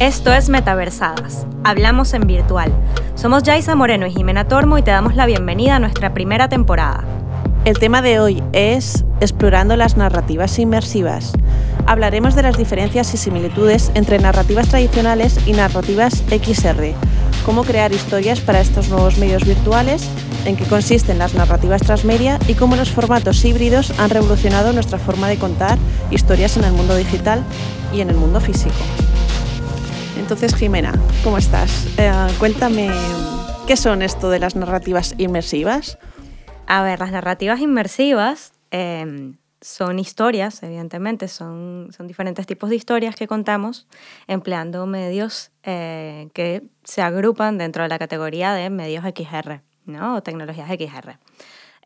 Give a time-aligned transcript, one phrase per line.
[0.00, 1.46] Esto es Metaversadas.
[1.62, 2.72] Hablamos en virtual.
[3.16, 7.04] Somos Jaisa Moreno y Jimena Tormo y te damos la bienvenida a nuestra primera temporada.
[7.66, 11.34] El tema de hoy es explorando las narrativas inmersivas.
[11.84, 16.94] Hablaremos de las diferencias y similitudes entre narrativas tradicionales y narrativas XR,
[17.44, 20.08] cómo crear historias para estos nuevos medios virtuales,
[20.44, 25.28] en qué consisten las narrativas transmedia y cómo los formatos híbridos han revolucionado nuestra forma
[25.28, 25.78] de contar
[26.10, 27.42] historias en el mundo digital
[27.92, 28.74] y en el mundo físico.
[30.18, 30.92] Entonces, Jimena,
[31.24, 31.86] ¿cómo estás?
[31.96, 32.90] Eh, cuéntame,
[33.66, 35.98] ¿qué son esto de las narrativas inmersivas?
[36.66, 43.14] A ver, las narrativas inmersivas em, son historias, evidentemente, son, son diferentes tipos de historias
[43.14, 43.86] que contamos
[44.26, 50.16] empleando medios eh, que se agrupan dentro de la categoría de medios XR, ¿no?
[50.16, 51.18] O tecnologías XR.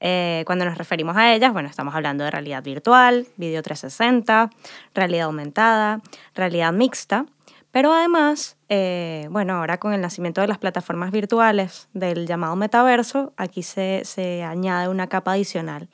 [0.00, 4.50] Eh, cuando nos referimos a ellas, bueno, estamos hablando de realidad virtual, video 360,
[4.94, 6.00] realidad aumentada,
[6.34, 7.26] realidad mixta,
[7.70, 13.32] pero además, eh, bueno, ahora con el nacimiento de las plataformas virtuales del llamado metaverso,
[13.36, 15.88] aquí se, se añade una capa adicional.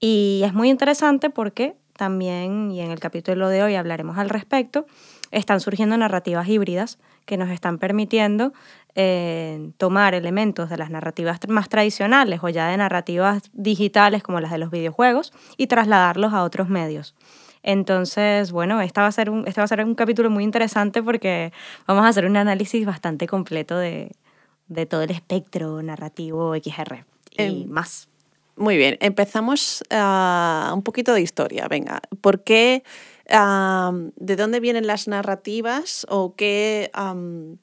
[0.00, 4.86] Y es muy interesante porque también, y en el capítulo de hoy hablaremos al respecto,
[5.30, 8.52] están surgiendo narrativas híbridas que nos están permitiendo
[8.94, 14.50] eh, tomar elementos de las narrativas más tradicionales o ya de narrativas digitales como las
[14.50, 17.14] de los videojuegos y trasladarlos a otros medios.
[17.62, 21.02] Entonces, bueno, este va, a ser un, este va a ser un capítulo muy interesante
[21.02, 21.52] porque
[21.86, 24.12] vamos a hacer un análisis bastante completo de,
[24.68, 28.09] de todo el espectro narrativo XR y em, más.
[28.60, 31.66] Muy bien, empezamos uh, un poquito de historia.
[31.66, 32.82] Venga, ¿por qué,
[33.30, 37.56] uh, de dónde vienen las narrativas o qué, um,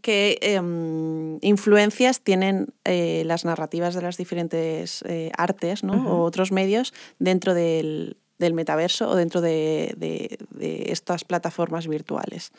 [0.00, 6.08] qué um, influencias tienen eh, las narrativas de las diferentes eh, artes ¿no?
[6.10, 10.38] o otros medios dentro del, del metaverso o dentro de,
[10.86, 12.50] estas plataformas virtuales.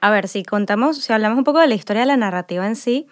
[0.00, 2.74] A ver, si contamos, si hablamos un poco de la historia de la narrativa en
[2.74, 3.06] sí,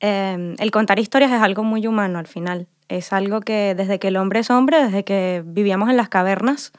[0.00, 2.66] em, el contar historias es algo muy humano al final.
[2.88, 6.72] Es algo que desde que el hombre es hombre, desde que vivíamos en las cavernas,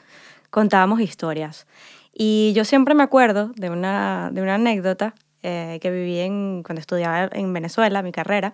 [0.50, 1.68] contábamos historias.
[2.14, 6.80] Y yo siempre me acuerdo de una, de una anécdota eh, que viví en, cuando
[6.80, 8.54] estudiaba en Venezuela, mi carrera.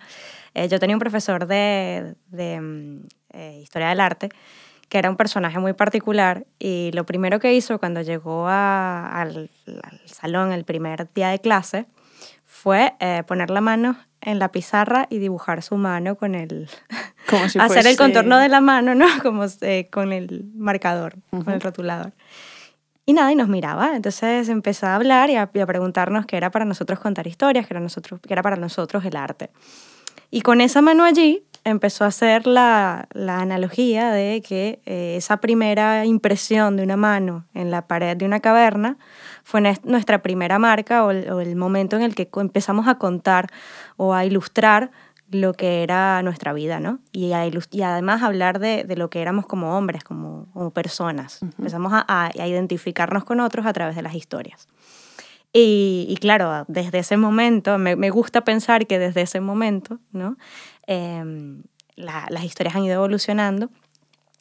[0.53, 4.29] Eh, yo tenía un profesor de, de mm, eh, historia del arte
[4.91, 9.49] que era un personaje muy particular y lo primero que hizo cuando llegó al,
[10.03, 11.85] salón el primer día de clase
[12.61, 16.69] fue eh, poner la mano en la pizarra y dibujar su mano con el...
[17.29, 19.07] Como si hacer el contorno de la mano, ¿no?
[19.23, 22.13] Como eh, con el marcador, con el rotulador.
[23.03, 23.95] Y nada, y nos miraba.
[23.95, 27.65] Entonces empezó a hablar y a, y a, preguntarnos qué era para nosotros contar historias,
[27.65, 29.49] qué era, nosotros, qué era para nosotros el arte.
[30.29, 36.05] Y con esa mano allí empezó a hacer la, analogía de que eh, esa primera
[36.05, 38.97] impresión de una mano en la pared de una caverna
[39.43, 43.47] fue nuestra primera marca o el, momento en el que empezamos a contar
[43.97, 44.91] o a ilustrar
[45.31, 46.99] lo que era nuestra vida, ¿no?
[47.11, 47.31] Y,
[47.71, 51.41] y además hablar de, lo que éramos como hombres, como, personas.
[51.57, 54.67] Empezamos a, identificarnos con otros a través de las historias.
[55.53, 60.37] Y, claro, desde ese momento, me, me, gusta pensar que desde ese momento, ¿no?
[60.87, 61.63] Em,
[61.95, 63.69] las historias han ido evolucionando.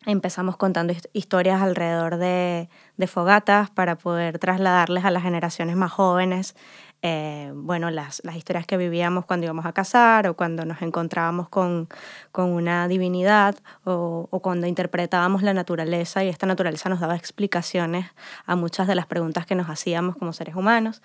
[0.07, 2.69] Empezamos contando historias alrededor de,
[3.07, 6.55] fogatas para poder trasladarles a las generaciones más jóvenes
[7.03, 11.89] eh, bueno, las, historias que vivíamos cuando íbamos a casar o cuando nos encontrábamos con,
[12.35, 18.07] una divinidad o, cuando interpretábamos la naturaleza y esta naturaleza nos daba explicaciones
[18.45, 21.01] a muchas de las preguntas que nos hacíamos como seres humanos.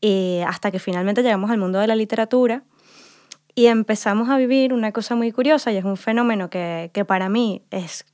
[0.00, 2.62] Y hasta que finalmente llegamos al mundo de la literatura
[3.54, 7.62] y empezamos a vivir una cosa muy curiosa y es un fenómeno que, para mí
[7.70, 8.06] es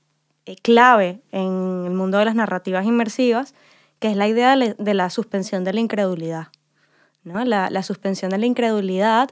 [0.47, 3.54] eh, clave en el mundo de las narrativas inmersivas,
[3.98, 6.48] que es la idea de la suspensión de la incredulidad.
[7.25, 7.44] ¿no?
[7.44, 9.31] La, suspensión de la incredulidad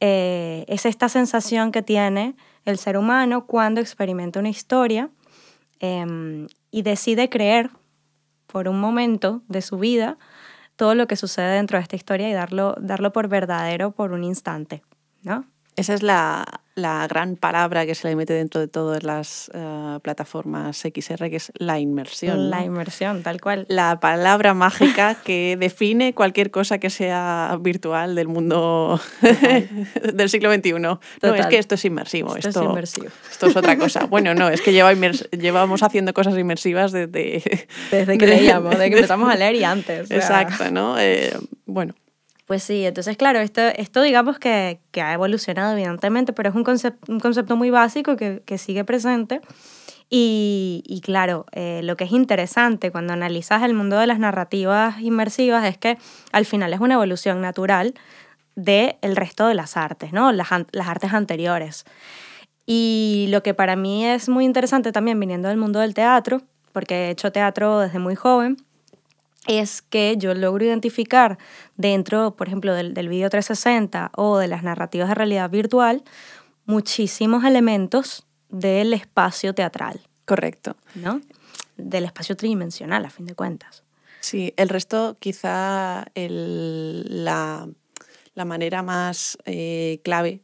[0.00, 5.10] eh, es esta sensación que tiene el ser humano cuando experimenta una historia
[5.80, 7.70] em, y decide creer
[8.46, 10.18] por un momento de su vida
[10.76, 14.24] todo lo que sucede dentro de esta historia y darlo, darlo por verdadero por un
[14.24, 14.82] instante.
[15.22, 15.44] ¿no?
[15.76, 20.00] Esa es la, la, gran palabra que se le mete dentro de todas las uh,
[20.00, 22.48] plataformas XR, que es la inmersión.
[22.48, 23.66] La inmersión, tal cual.
[23.68, 28.98] La palabra mágica que define cualquier cosa que sea virtual del mundo
[30.14, 30.72] del siglo XXI.
[30.80, 32.36] No, es que esto es inmersivo.
[32.36, 33.08] Esto, esto, es inmersivo.
[33.30, 34.06] Esto es otra cosa.
[34.06, 37.42] Bueno, no, es que lleva llevamos haciendo cosas inmersivas desde...
[37.90, 40.10] Desde que leíamos, desde que empezamos a leer y antes.
[40.10, 40.98] Exacto, ¿no?
[40.98, 41.36] Eh,
[41.66, 41.94] bueno.
[42.46, 46.62] Pues sí, entonces claro, esto, esto digamos que, que ha evolucionado evidentemente, pero es un,
[46.64, 49.40] concepto, un concepto muy básico que, que sigue presente
[50.08, 55.64] Y, claro, eh, lo que es interesante cuando analizas el mundo de las narrativas inmersivas
[55.66, 55.98] es que
[56.32, 57.94] al final es una evolución natural
[58.54, 60.32] del el resto de las artes, ¿no?
[60.32, 61.84] Las, las artes anteriores.
[62.66, 67.08] Y lo que para mí es muy interesante también viniendo del mundo del teatro, porque
[67.08, 68.56] he hecho teatro desde muy joven,
[69.46, 71.38] es que yo logro identificar
[71.76, 76.02] dentro, por ejemplo, del, del video 360 o de las narrativas de realidad virtual,
[76.64, 80.00] muchísimos elementos del espacio teatral.
[80.24, 80.76] Correcto.
[80.94, 81.20] ¿No?
[81.76, 83.84] Del espacio tridimensional, a fin de cuentas.
[84.20, 87.68] Sí, el resto quizá la,
[88.34, 90.42] manera más eh, clave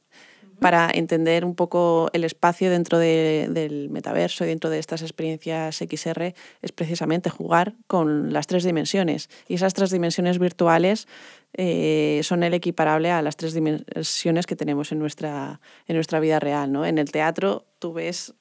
[0.63, 6.35] para entender un poco el espacio dentro del metaverso y dentro de estas experiencias XR
[6.63, 9.29] es precisamente jugar con las tres dimensiones.
[9.49, 11.09] Y esas tres dimensiones virtuales
[11.55, 16.41] eh, son el equiparable a las tres dimensiones que tenemos en nuestra, en nuestra vida
[16.41, 16.73] real.
[16.73, 16.87] ¿no?
[16.87, 18.35] En el teatro tú ves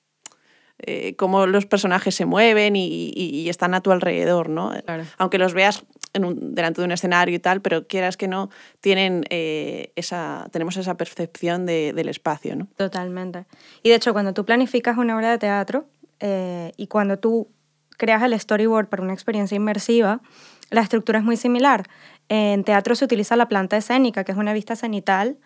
[0.83, 4.71] eh, cómo los personajes se mueven y, están a tu alrededor, ¿no?
[5.17, 5.83] Aunque los veas
[6.13, 8.49] delante de un escenario y tal, pero quieras que no,
[8.79, 12.67] tienen eh, esa, tenemos esa percepción del espacio, ¿no?
[12.77, 13.45] Totalmente.
[13.83, 15.85] Y de hecho, cuando tú planificas una obra de teatro
[16.19, 17.49] eh, y cuando tú
[17.97, 20.21] creas el storyboard para una experiencia inmersiva,
[20.69, 21.87] la estructura es muy similar.
[22.29, 25.37] En teatro se utiliza la planta escénica, que es una vista cenital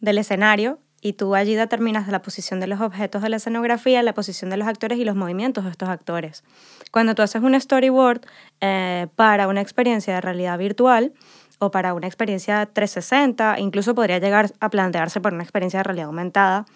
[0.00, 4.14] del escenario, y tú allí determinas la posición de los objetos de la escenografía, la
[4.14, 6.44] posición de los actores y los movimientos de estos actores.
[6.90, 8.22] Cuando tú haces un storyboard
[8.60, 11.12] eh, para una experiencia de realidad virtual
[11.58, 16.06] o para una experiencia 360, incluso podría llegar a plantearse para una experiencia de realidad
[16.06, 16.66] aumentada,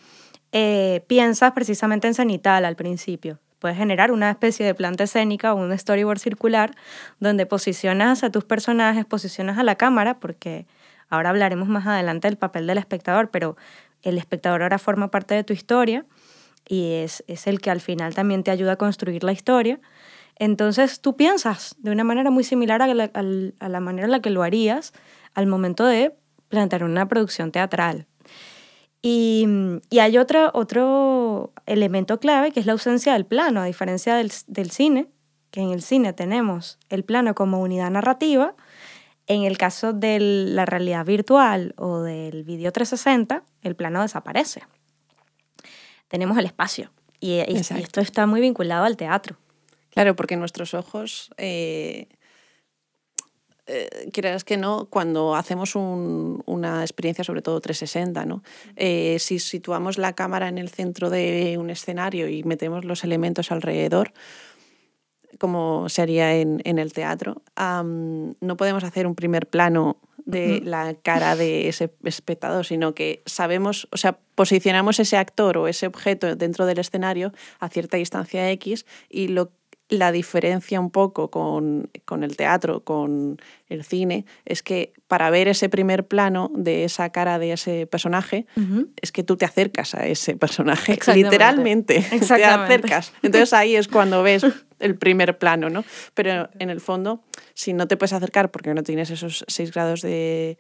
[0.52, 3.38] eh, piensas precisamente en cenital al principio.
[3.58, 6.74] Puedes generar una especie de planta escénica o un storyboard circular
[7.20, 10.66] donde posicionas a tus personajes, posicionas a la cámara, porque
[11.08, 13.56] ahora hablaremos más adelante del papel del espectador, pero
[14.02, 16.04] el espectador ahora forma parte de tu historia
[16.68, 19.80] y es, el que al final también te ayuda a construir la historia.
[20.36, 24.42] Entonces tú piensas de una manera muy similar a la, manera en la que lo
[24.42, 24.92] harías
[25.34, 26.14] al momento de
[26.48, 28.06] plantear una producción teatral.
[29.04, 29.46] Y,
[29.98, 34.70] hay otro, otro elemento clave que es la ausencia del plano, a diferencia del, del
[34.70, 35.08] cine,
[35.50, 38.54] que en el cine tenemos el plano como unidad narrativa,
[39.34, 44.62] en el caso de la realidad virtual o del video 360, el plano desaparece.
[46.08, 46.90] Tenemos el espacio
[47.20, 49.36] y, esto está muy vinculado al teatro.
[49.90, 52.08] Claro, porque nuestros ojos, eh,
[53.66, 58.42] eh, quieras que no, cuando hacemos una experiencia, sobre todo 360, ¿no?
[58.76, 63.52] Eh, si situamos la cámara en el centro de un escenario y metemos los elementos
[63.52, 64.12] alrededor,
[65.42, 67.42] como se haría en, el teatro.
[67.58, 73.88] no podemos hacer un primer plano de la cara de ese espectador, sino que sabemos,
[73.90, 78.86] o sea, posicionamos ese actor o ese objeto dentro del escenario a cierta distancia X
[79.10, 79.50] y lo
[79.88, 81.90] la diferencia un poco con,
[82.22, 87.38] el teatro, con el cine, es que para ver ese primer plano de esa cara
[87.38, 88.46] de ese personaje,
[89.02, 93.12] es que tú te acercas a ese personaje, literalmente, te acercas.
[93.22, 94.46] Entonces ahí es cuando ves
[94.82, 95.84] el primer plano, ¿no?
[96.14, 97.22] Pero en el fondo,
[97.54, 100.58] si no te puedes acercar porque no tienes esos seis grados de,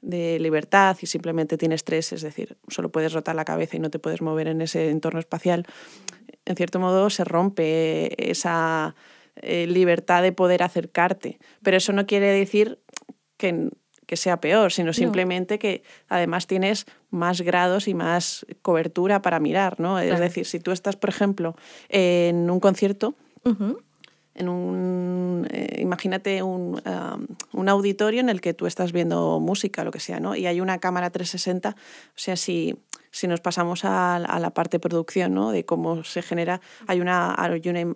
[0.00, 3.90] de libertad y simplemente tienes tres, es decir, solo puedes rotar la cabeza y no
[3.90, 5.66] te puedes mover en ese entorno espacial,
[6.44, 8.94] en cierto modo se rompe esa
[9.36, 11.38] eh, libertad de poder acercarte.
[11.62, 12.78] Pero eso no quiere decir
[13.36, 13.70] que,
[14.16, 19.98] sea peor, sino simplemente que además tienes más grados y más cobertura para mirar, ¿no?
[19.98, 21.56] Es decir, si tú estás, por ejemplo,
[21.88, 23.16] en un concierto,
[24.36, 26.80] en un, eh, imagínate un,
[27.52, 30.34] un, auditorio en el que tú estás viendo música, lo que sea, ¿no?
[30.34, 31.74] Y hay una cámara 360, o
[32.14, 32.76] sea, si
[33.14, 35.52] si nos pasamos a, la parte producción, ¿no?
[35.52, 37.94] de cómo se genera, hay una, una,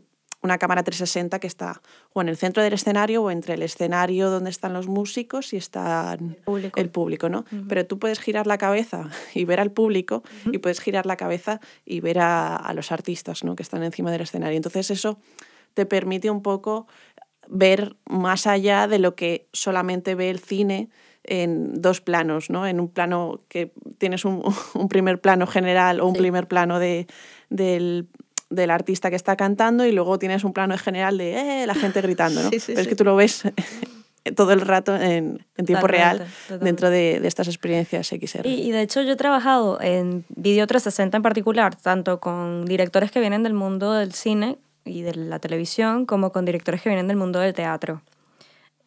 [0.59, 4.51] cámara 360 que está o en el centro del escenario o entre el escenario donde
[4.51, 6.17] están los músicos y está
[6.77, 7.29] el público.
[7.29, 7.45] ¿no?
[7.69, 11.61] Pero tú puedes girar la cabeza y ver al público y puedes girar la cabeza
[11.85, 13.57] y ver a, los artistas ¿no?
[13.57, 14.57] que están encima del escenario.
[14.57, 15.19] Entonces eso
[15.75, 16.87] te permite un poco
[17.49, 20.91] ver más allá de lo que solamente ve el cine
[21.25, 22.67] en dos planos, ¿no?
[22.67, 24.43] En un plano que tienes un,
[24.89, 27.07] primer plano general o un primer plano de,
[27.51, 28.09] del,
[28.71, 32.43] artista que está cantando y luego tienes un plano general de eh, la gente gritando,
[32.43, 32.51] ¿no?
[32.51, 33.43] Pero es que tú lo ves
[34.37, 36.27] todo el rato en, tiempo real
[36.61, 38.47] dentro de, estas experiencias XR.
[38.47, 43.21] Y, de hecho yo he trabajado en Video 360 en particular, tanto con directores que
[43.21, 47.17] vienen del mundo del cine y de la televisión, como con directores que vienen del
[47.17, 48.03] mundo del teatro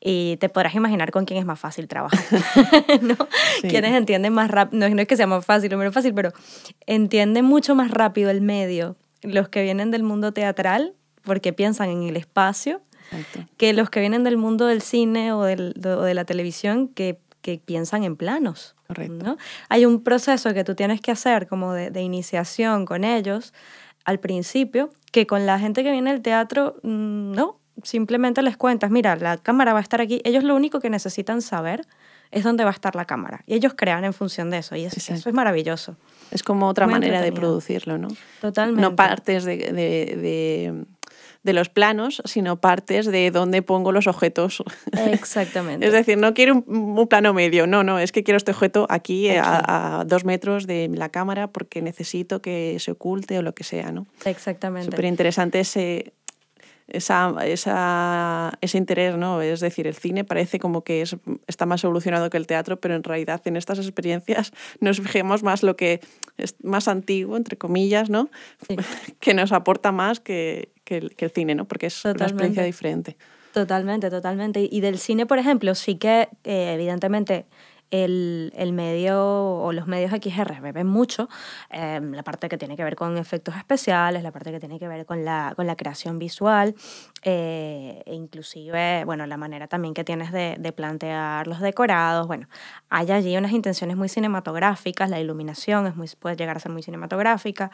[0.03, 2.19] y te podrás imaginar con quién es más fácil trabajar,
[3.01, 3.15] ¿no?
[3.61, 6.33] Quienes entienden más rápido, no, es que sea más fácil o menos fácil, pero
[6.87, 12.03] entienden mucho más rápido el medio los que vienen del mundo teatral, porque piensan en
[12.03, 12.81] el espacio,
[13.57, 17.57] que los que vienen del mundo del cine o, del, de la televisión, que, que,
[17.57, 18.75] piensan en planos.
[19.09, 19.37] ¿no?
[19.67, 23.53] Hay un proceso que tú tienes que hacer como de, de iniciación con ellos
[24.05, 28.91] al principio, que con la gente que viene del teatro, mm, no, simplemente les cuentas,
[28.91, 30.21] mira, la cámara va a estar aquí.
[30.23, 31.85] Ellos lo único que necesitan saber
[32.31, 33.43] es dónde va a estar la cámara.
[33.45, 34.75] Y ellos crean en función de eso.
[34.75, 35.97] Y eso, eso es maravilloso.
[36.31, 38.07] Es como otra manera de producirlo, ¿no?
[38.39, 38.81] Totalmente.
[38.81, 40.85] No partes de, de,
[41.43, 44.63] de, los planos, sino partes de dónde pongo los objetos.
[45.11, 45.85] Exactamente.
[45.87, 49.29] es decir, no quiero un, plano medio, no, no, es que quiero este objeto aquí,
[49.29, 53.63] A, a, dos metros de la cámara porque necesito que se oculte o lo que
[53.63, 54.07] sea, ¿no?
[54.25, 54.91] Exactamente.
[54.91, 56.13] Súper interesante ese,
[56.91, 59.41] esa, esa, ese interés, ¿no?
[59.41, 61.15] Es decir, el cine parece como que es,
[61.47, 65.63] está más evolucionado que el teatro, pero en realidad en estas experiencias nos fijemos más
[65.63, 66.01] lo que
[66.37, 68.29] es más antiguo, entre comillas, ¿no?
[69.19, 71.65] que nos aporta más que, que, el, que, el, cine, ¿no?
[71.65, 73.17] Porque es una experiencia diferente.
[73.53, 74.67] Totalmente, totalmente.
[74.69, 77.45] Y del cine, por ejemplo, sí que eh, evidentemente
[77.91, 81.29] el, el, medio o los medios XR beben mucho,
[81.69, 84.87] em, la parte que tiene que ver con efectos especiales, la parte que tiene que
[84.87, 86.73] ver con la, con la creación visual,
[87.23, 92.47] eh, e inclusive, bueno, la manera también que tienes de, de, plantear los decorados, bueno,
[92.89, 96.83] hay allí unas intenciones muy cinematográficas, la iluminación es muy, puede llegar a ser muy
[96.83, 97.71] cinematográfica,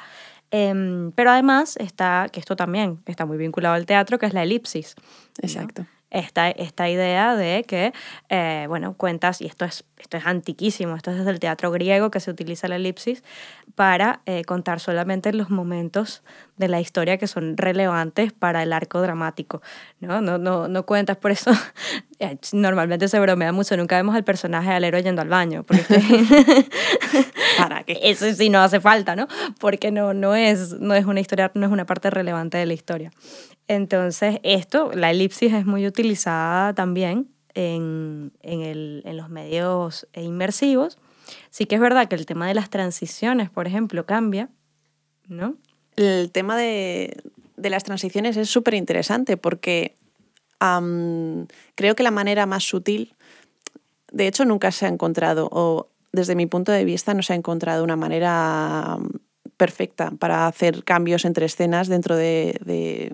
[0.51, 4.43] eh, pero además está, que esto también está muy vinculado al teatro, que es la
[4.43, 4.95] elipsis.
[5.41, 7.93] Exacto esta, esta idea de que,
[8.29, 12.11] eh, bueno, cuentas, y esto es, esto es antiquísimo, esto es desde el teatro griego
[12.11, 13.23] que se utiliza la elipsis
[13.75, 16.23] para eh, contar solamente los momentos
[16.55, 19.61] de la historia que son relevantes para el arco dramático,
[19.99, 20.21] ¿no?
[20.21, 21.51] No, no, no cuentas, por eso
[22.19, 25.83] eh, normalmente se bromea mucho, nunca vemos al personaje al héroe yendo al baño, porque
[27.57, 27.99] ¿Para qué?
[28.03, 29.27] Eso sí no hace falta, ¿no?
[29.59, 32.73] Porque no, no, es, no es una historia, no es una parte relevante de la
[32.73, 33.11] historia.
[33.67, 40.97] Entonces, esto, la elipsis es muy utilizada también en, en, el, en, los medios inmersivos.
[41.49, 44.49] Sí que es verdad que el tema de las transiciones, por ejemplo, cambia,
[45.27, 45.55] ¿no?
[45.97, 47.17] El tema de,
[47.57, 49.95] de las transiciones es súper interesante porque
[50.59, 53.13] creo que la manera más sutil,
[54.11, 57.35] de hecho, nunca se ha encontrado, o desde mi punto de vista, no se ha
[57.35, 58.97] encontrado una manera
[59.57, 63.11] perfecta para hacer cambios entre escenas dentro de, de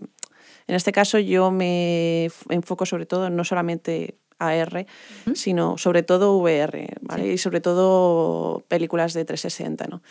[0.67, 4.85] en este caso yo me enfoco sobre todo no solamente AR,
[5.33, 7.33] sino sobre todo VR, ¿vale?
[7.33, 10.01] Y sobre todo películas de 360, ¿no?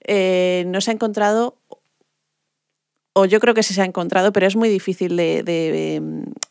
[0.00, 1.56] Eh, no se ha encontrado
[3.18, 6.00] o yo creo que sí se ha encontrado, pero es muy difícil de, de,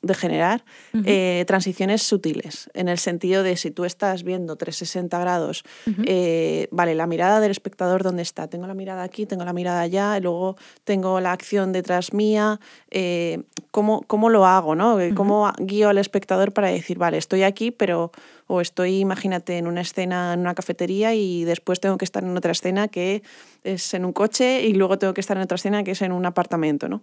[0.01, 1.03] de generar uh -huh.
[1.05, 6.05] eh, transiciones sutiles, en el sentido de si tú estás viendo 360 grados, uh -huh.
[6.05, 8.47] eh, vale, la mirada del espectador, ¿dónde está?
[8.47, 12.59] Tengo la mirada aquí, tengo la mirada allá, y luego tengo la acción detrás mía,
[12.91, 14.75] eh, ¿cómo, ¿cómo, lo hago?
[14.75, 14.97] ¿no?
[15.15, 15.65] ¿Cómo uh -huh.
[15.65, 18.11] guío al espectador para decir, vale, estoy aquí, pero
[18.47, 22.35] o estoy, imagínate, en una escena en una cafetería y después tengo que estar en
[22.35, 23.21] otra escena que
[23.63, 26.11] es en un coche y luego tengo que estar en otra escena que es en
[26.13, 27.01] un apartamento, ¿no?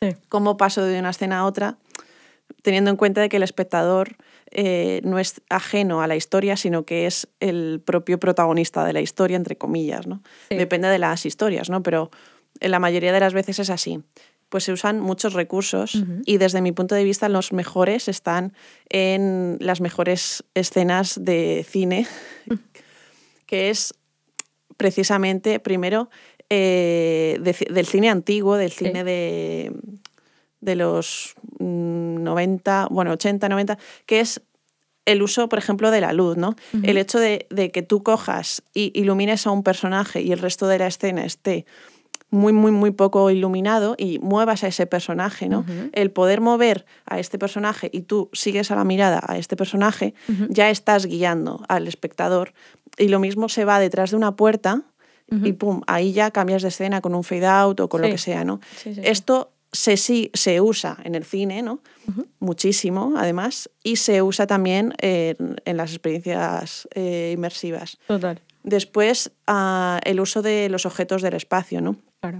[0.00, 0.10] Sí.
[0.28, 1.78] ¿Cómo paso de una escena a otra?
[2.62, 4.16] Teniendo en cuenta de que el espectador
[4.50, 9.00] eh, no es ajeno a la historia, sino que es el propio protagonista de la
[9.00, 10.22] historia, entre comillas, ¿no?
[10.50, 10.56] Sí.
[10.56, 11.82] Depende de las historias, ¿no?
[11.82, 12.10] Pero
[12.60, 14.02] en la mayoría de las veces es así
[14.54, 16.22] pues se usan muchos recursos uh -huh.
[16.26, 18.52] y desde mi punto de vista los mejores están
[18.88, 22.06] en las mejores escenas de cine,
[22.48, 22.60] uh -huh.
[23.46, 23.94] que es
[24.76, 26.08] precisamente primero
[26.50, 29.04] eh, de, del cine antiguo, del cine sí.
[29.04, 29.72] de,
[30.60, 34.40] de los 90, bueno, 80, 90, que es
[35.04, 36.50] el uso, por ejemplo, de la luz, ¿no?
[36.50, 36.88] Uh -huh.
[36.88, 40.68] El hecho de, de, que tú cojas y ilumines a un personaje y el resto
[40.68, 41.66] de la escena esté
[42.34, 45.60] muy, muy, muy poco iluminado y muevas a ese personaje, ¿no?
[45.60, 45.90] Uh -huh.
[45.92, 50.14] El poder mover a este personaje y tú sigues a la mirada a este personaje,
[50.28, 50.46] uh -huh.
[50.50, 52.52] ya estás guiando al espectador
[52.98, 54.82] y lo mismo se va detrás de una puerta
[55.30, 55.46] uh -huh.
[55.48, 58.06] y pum, ahí ya cambias de escena con un fade out o con sí.
[58.06, 58.60] lo que sea, ¿no?
[58.76, 61.80] Sí, sí, Esto se, sí, se usa en el cine, ¿no?
[62.38, 67.98] Muchísimo, además, y se usa también en, en las experiencias eh, inmersivas.
[68.06, 68.40] Total.
[68.64, 71.96] Después, uh, el uso de los objetos del espacio, ¿no?
[72.20, 72.38] Claro.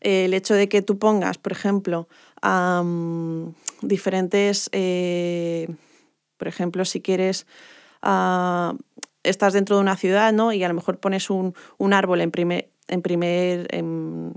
[0.00, 2.08] El hecho de que tú pongas, por ejemplo,
[2.42, 5.68] um, diferentes, eh,
[6.36, 7.46] por ejemplo, si quieres,
[8.02, 8.76] uh,
[9.22, 10.52] estás dentro de una ciudad, ¿no?
[10.52, 14.32] Y a lo mejor pones un, un árbol en primer, en primer, en,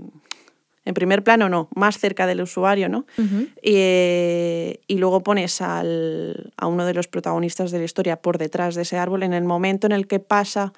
[0.84, 3.04] en, primer plano, no, más cerca del usuario, ¿no?
[3.18, 3.50] Uh -huh.
[3.60, 8.76] y, y, luego pones al, a uno de los protagonistas de la historia por detrás
[8.76, 10.72] de ese árbol en el momento en el que pasa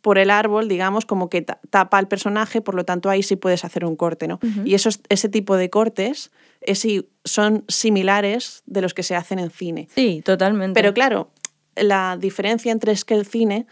[0.00, 3.64] por el árbol, digamos, como que tapa al personaje, por lo tanto ahí sí puedes
[3.64, 4.38] hacer un corte, ¿no?
[4.64, 6.86] Y esos, ese tipo de cortes es,
[7.24, 9.88] son similares de los que se hacen en cine.
[9.94, 10.80] Sí, totalmente.
[10.80, 11.30] Pero claro,
[11.74, 13.66] la diferencia entre es que el cine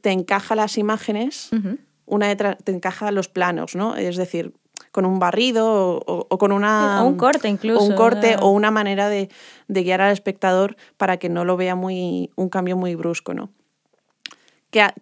[0.00, 1.50] te encaja las imágenes,
[2.06, 3.96] una te encaja los planos, ¿no?
[3.96, 4.54] Es decir,
[4.92, 7.02] con un barrido o, con una...
[7.02, 7.82] O un corte incluso.
[7.82, 9.28] un corte o una manera de,
[9.68, 13.50] de, guiar al espectador para que no lo vea muy un cambio muy brusco, ¿no?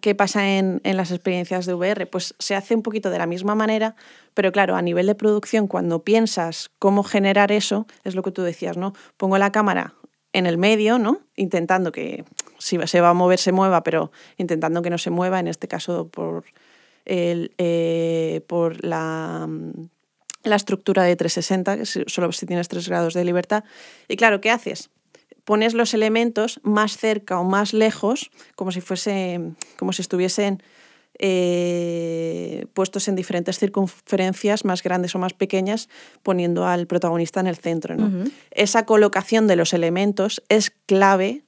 [0.01, 2.07] ¿Qué, pasa en, en, las experiencias de VR?
[2.07, 3.95] Pues se hace un poquito de la misma manera,
[4.33, 8.43] pero claro, a nivel de producción, cuando piensas cómo generar eso, es lo que tú
[8.43, 8.93] decías, ¿no?
[9.17, 9.93] Pongo la cámara
[10.31, 11.19] en el medio, ¿no?
[11.35, 12.23] Intentando que
[12.57, 15.67] si se va a mover, se mueva, pero intentando que no se mueva, en este
[15.67, 16.45] caso por,
[17.05, 19.47] el, eh, por la,
[20.43, 23.63] la, estructura de 360, que solo si tienes 3 grados de libertad.
[24.07, 24.89] Y claro, ¿qué haces?
[25.45, 29.39] Pones los elementos más cerca o más lejos, como si fuese,
[29.77, 30.61] como si estuviesen
[31.17, 35.87] eh, puestos en diferentes circunferencias, más grandes o más pequeñas,
[36.23, 37.95] poniendo al protagonista en el centro.
[38.51, 41.43] Esa colocación de los elementos es clave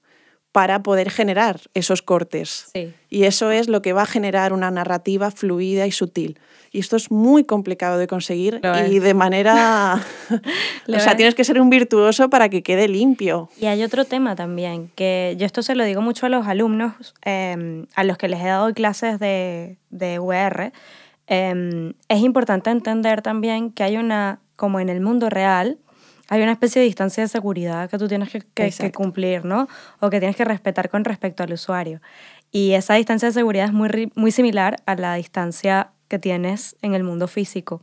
[0.51, 2.71] para poder generar esos cortes.
[3.09, 6.39] Y eso es lo que va a generar una narrativa fluida y sutil.
[6.71, 10.01] Y esto es muy complicado de conseguir y de manera...
[10.87, 13.49] o sea, tienes que ser un virtuoso para que quede limpio.
[13.59, 17.13] Y hay otro tema también, que yo esto se lo digo mucho a los alumnos,
[17.23, 20.71] em, a los que les he dado clases de, de UR.
[21.27, 25.77] Em, es importante entender también que hay una, como en el mundo real,
[26.29, 29.67] hay una especie de distancia de seguridad que tú tienes que, que, cumplir, ¿no?
[29.99, 32.01] O que tienes que respetar con respecto al usuario.
[32.51, 36.93] Y esa distancia de seguridad es muy, muy similar a la distancia que tienes en
[36.93, 37.81] el mundo físico.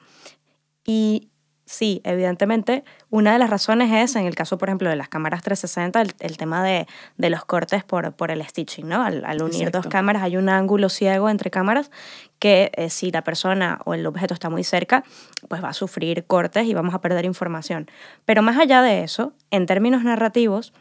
[0.85, 1.31] Y
[1.67, 5.43] sí, evidentemente, una de las razones es, en el caso, por ejemplo, de las cámaras
[5.43, 9.03] 360, el, tema de, de, los cortes por, por el stitching, ¿no?
[9.03, 11.91] Al, al unir dos cámaras hay un ángulo ciego entre cámaras
[12.39, 15.05] que eh, si la persona o el objeto está muy cerca,
[15.49, 17.91] pues va a sufrir cortes y vamos a perder información.
[18.25, 20.73] Pero más allá de eso, en términos narrativos,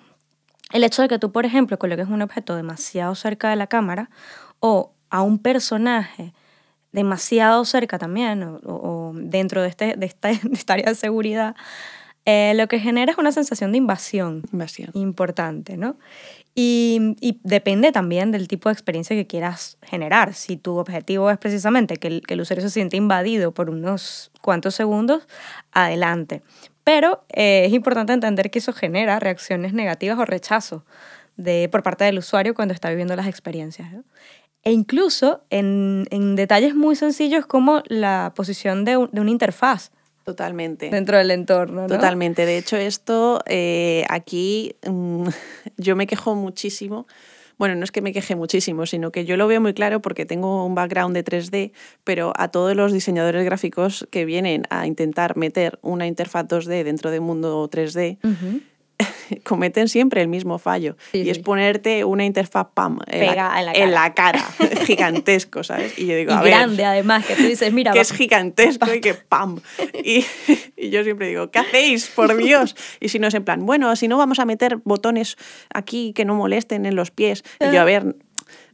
[0.73, 4.09] el hecho de que tú, por ejemplo, coloques un objeto demasiado cerca de la cámara
[4.59, 6.33] o a un personaje
[6.93, 11.55] demasiado cerca también o, dentro de, este, de, esta, área de seguridad,
[12.25, 14.91] eh, lo que genera es una sensación de invasión, invasión.
[14.93, 15.97] importante, ¿no?
[16.55, 20.35] Y, y, depende también del tipo de experiencia que quieras generar.
[20.35, 24.31] Si tu objetivo es precisamente que el, que el usuario se siente invadido por unos
[24.41, 25.27] cuantos segundos,
[25.71, 26.43] adelante.
[26.83, 30.85] Pero eh, es importante entender que eso genera reacciones negativas o rechazo
[31.37, 33.91] de, por parte del usuario cuando está viviendo las experiencias.
[33.91, 34.03] ¿no?
[34.63, 39.91] E incluso en, en, detalles muy sencillos como la posición de, de, una interfaz.
[40.23, 40.89] Totalmente.
[40.89, 41.81] Dentro del entorno.
[41.81, 41.87] ¿no?
[41.87, 42.45] Totalmente.
[42.45, 45.27] De hecho, esto eh, aquí mm,
[45.77, 47.07] yo me quejo muchísimo.
[47.57, 50.25] Bueno, no es que me queje muchísimo, sino que yo lo veo muy claro porque
[50.25, 51.71] tengo un background de 3D,
[52.03, 57.11] pero a todos los diseñadores gráficos que vienen a intentar meter una interfaz 2D dentro
[57.11, 58.17] del mundo 3D,
[59.43, 60.95] cometen siempre el mismo fallo.
[61.11, 64.43] y es ponerte una interfaz PAM en, la, cara,
[64.85, 65.97] gigantesco, ¿sabes?
[65.97, 67.91] Y yo digo, grande además, que tú dices, mira.
[67.91, 69.59] Que es gigantesco y que ¡pam!
[70.03, 70.25] Y,
[70.77, 72.07] y, yo siempre digo, ¿qué hacéis?
[72.07, 72.75] Por Dios.
[72.99, 75.37] Y si no es en plan, bueno, si no vamos a meter botones
[75.73, 77.43] aquí que no molesten en los pies.
[77.59, 78.15] Y yo, a ver,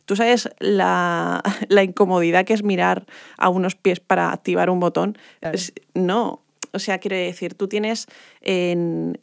[0.05, 3.05] ¿Tú sabes la, la, incomodidad que es mirar
[3.37, 5.19] a unos pies para activar un botón?
[5.93, 8.07] no, o sea, quiere decir, tú tienes
[8.41, 9.17] en,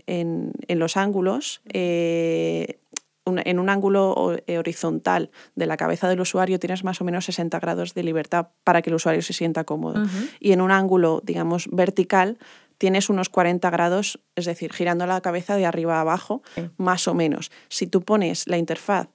[0.68, 2.80] los ángulos, eh,
[3.26, 7.58] en un ángulo eh, horizontal de la cabeza del usuario tienes más o menos 60
[7.58, 10.04] grados de libertad para que el usuario se sienta cómodo.
[10.38, 12.38] Y en un ángulo, digamos, vertical,
[12.78, 16.42] tienes unos 40 grados, es decir, girando la cabeza de arriba a abajo,
[16.76, 17.50] más o menos.
[17.68, 19.08] Si tú pones la interfaz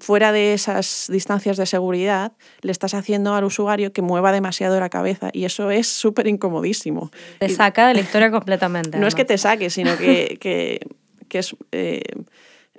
[0.00, 4.88] fuera de esas distancias de seguridad, le estás haciendo al usuario que mueva demasiado la
[4.88, 7.10] cabeza y eso es súper incomodísimo.
[7.38, 8.98] Te saca de la historia completamente.
[8.98, 10.80] No es que te saque, sino que, que,
[11.28, 12.02] que es, eh,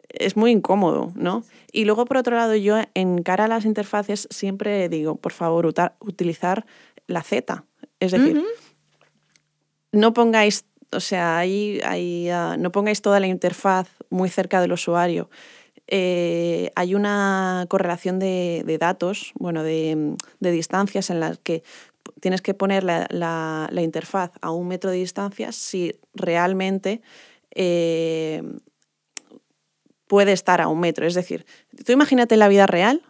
[0.10, 1.44] es muy incómodo, ¿no?
[1.72, 5.74] Y luego, por otro lado, yo en cara a las interfaces siempre digo, por favor,
[6.00, 6.66] utilizar
[7.08, 7.64] la Z.
[8.02, 8.44] Es decir,
[9.94, 14.74] no pongáis, o sea, ahí, ahí ah, no pongáis toda la interfaz muy cerca del
[14.74, 15.30] usuario
[15.94, 21.64] eh, hay una correlación de, datos, bueno, de, distancias en las que
[22.22, 27.02] tienes que poner la, interfaz a un metro de distancia si realmente
[27.54, 28.42] eh,
[30.08, 31.06] puede estar a un metro.
[31.06, 31.46] Es decir,
[31.86, 33.02] tú imagínate la vida real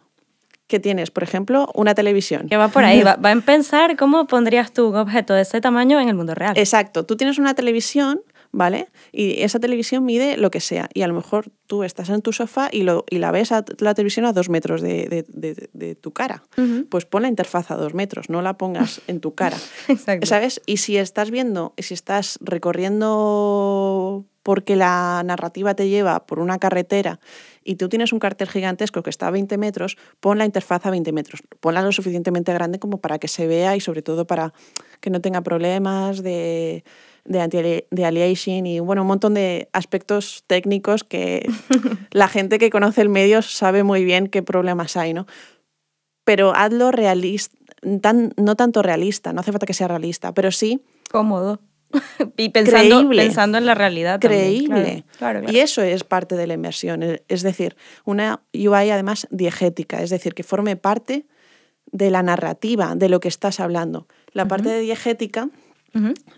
[0.66, 2.50] que tienes, por ejemplo, una televisión.
[2.50, 5.62] Que va por ahí, va, va, a pensar cómo pondrías tú un objeto de ese
[5.62, 6.58] tamaño en el mundo real.
[6.58, 8.90] Exacto, tú tienes una televisión ¿vale?
[9.12, 10.90] Y esa televisión mide lo que sea.
[10.94, 13.64] Y a lo mejor tú estás en tu sofá y, lo, y la ves a
[13.80, 16.44] la televisión a dos metros de, de, de, tu cara.
[16.90, 19.58] Pues pon la interfaz a dos metros, no la pongas en tu cara.
[19.88, 20.26] Exacto.
[20.28, 20.62] ¿Sabes?
[20.66, 27.20] Y si estás viendo, si estás recorriendo porque la narrativa te lleva por una carretera
[27.64, 30.90] y tú tienes un cartel gigantesco que está a 20 metros, pon la interfaz a
[30.90, 31.44] 20 metros.
[31.60, 34.54] Ponla lo suficientemente grande como para que se vea y sobre todo para
[35.00, 36.84] que no tenga problemas de
[37.26, 41.48] de, de aliasing y bueno, un montón de aspectos técnicos que
[42.12, 45.28] la gente que conoce el medio sabe muy bien qué problemas hay, ¿no?
[46.24, 47.58] Pero hazlo realista,
[48.02, 50.82] tan, no tanto realista, no hace falta que sea realista, pero sí...
[51.10, 51.60] Cómodo.
[52.38, 54.20] y pensando, pensando en la realidad.
[54.20, 55.04] Creíble.
[55.48, 57.04] Y eso es parte de la inmersión.
[57.28, 61.26] Es decir, una UI además diegética, es decir, que forme parte
[61.92, 64.08] de la narrativa, de lo que estás hablando.
[64.32, 65.50] La parte de diegética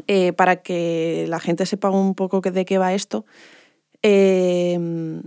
[0.07, 3.25] eh, para que la gente sepa un poco de qué va esto,
[4.01, 5.21] em,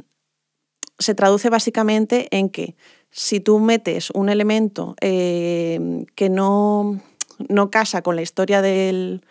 [0.99, 2.75] se traduce básicamente en que
[3.11, 7.01] si tú metes un elemento em, que no,
[7.49, 9.23] no, casa con la historia del,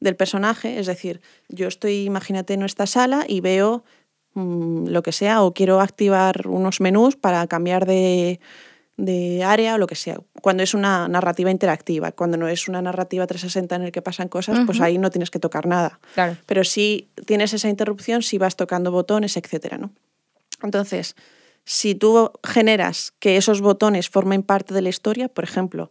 [0.00, 3.84] del, personaje, es decir, yo estoy, imagínate, en esta sala y veo
[4.34, 8.40] mm, lo que sea, o quiero activar unos menús para cambiar de,
[9.00, 10.20] de área o lo que sea.
[10.42, 14.28] Cuando es una narrativa interactiva, cuando no es una narrativa 360 en el que pasan
[14.28, 16.00] cosas, pues ahí no tienes que tocar nada.
[16.46, 19.90] Pero si tienes esa interrupción, si vas tocando botones, etcétera, ¿no?
[20.62, 21.16] Entonces,
[21.64, 25.90] si tú generas que esos botones formen parte de la historia, por ejemplo,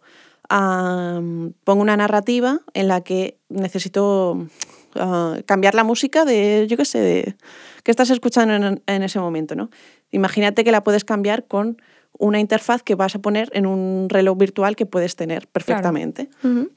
[0.49, 4.47] pongo una narrativa en la que necesito
[4.95, 7.35] ah, cambiar la música de, yo qué sé, de,
[7.83, 9.71] que estás escuchando en, en ese momento, ¿no?
[10.11, 11.81] Imagínate que la puedes cambiar con
[12.19, 16.29] una interfaz que vas a poner en un reloj virtual que puedes tener perfectamente.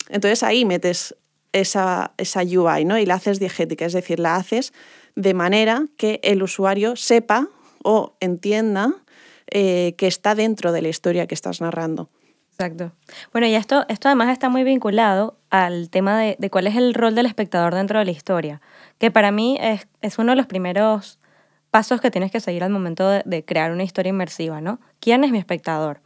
[0.08, 1.14] Entonces ahí metes
[1.52, 2.96] esa, esa UI ¿no?
[2.96, 4.72] y la haces diegética, es decir, la haces
[5.14, 7.48] de manera que el usuario sepa
[7.82, 8.94] o entienda
[9.50, 12.08] eh, que está dentro de la historia que estás narrando.
[12.52, 12.92] Exacto.
[13.32, 17.14] Bueno, y esto, esto además está muy vinculado al tema de, cuál es el rol
[17.14, 18.60] del espectador dentro de la historia,
[18.98, 21.18] que para mí es, es uno de los primeros
[21.72, 24.78] pasos que tienes que seguir al momento de, crear una historia inmersiva, ¿no?
[25.00, 26.02] ¿Quién es mi espectador?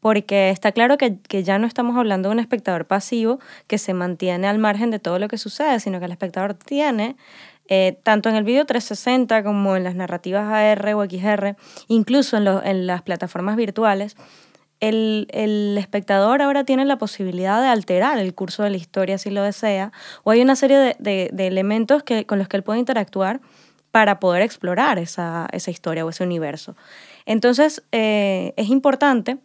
[0.00, 4.48] Porque está claro que, ya no estamos hablando de un espectador pasivo que se mantiene
[4.48, 7.16] al margen de todo lo que sucede, sino que el espectador tiene,
[7.68, 11.54] eh, tanto en el video 360 como en las narrativas AR o XR,
[11.88, 14.16] incluso en, en las plataformas virtuales,
[14.80, 19.28] el, el, espectador ahora tiene la posibilidad de alterar el curso de la historia si
[19.28, 19.92] lo desea,
[20.24, 23.42] o hay una serie de, de, de elementos que, con los que él puede interactuar
[23.90, 26.76] para poder explorar esa, historia o ese universo.
[27.26, 29.38] Entonces, eh, es importante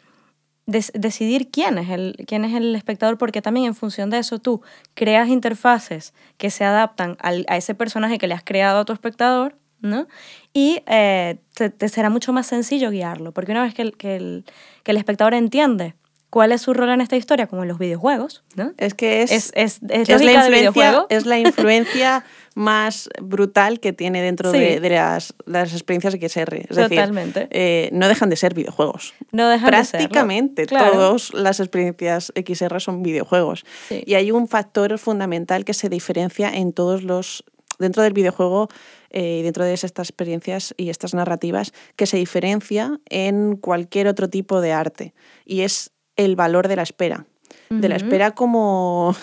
[0.67, 4.62] decidir quién es, el, quién es el espectador, porque también en función de eso tú
[4.95, 9.58] creas interfaces que se adaptan a ese personaje que le has creado a tu espectador,
[9.81, 10.08] ¿no?
[10.53, 14.45] Y eh, te, será mucho más sencillo guiarlo, porque una vez que que el,
[14.84, 15.93] que el espectador entiende
[16.30, 18.74] cuál es su rol en esta historia, como en los videojuegos, ¿no?
[18.78, 24.22] Es que es, es, es, es la, influencia, es la influencia más brutal que tiene
[24.22, 26.56] dentro de, las, las, experiencias XR.
[26.70, 27.48] Es Totalmente.
[27.52, 29.14] eh, no dejan de ser videojuegos.
[29.32, 33.66] No dejan Prácticamente de todas las experiencias XR son videojuegos.
[33.90, 37.44] Y hay un factor fundamental que se diferencia en todos los
[37.78, 38.70] dentro del videojuego
[39.10, 44.30] eh, y dentro de estas experiencias y estas narrativas que se diferencia en cualquier otro
[44.30, 45.14] tipo de arte
[45.46, 47.25] y es el valor de la espera,
[47.69, 49.15] de la espera como,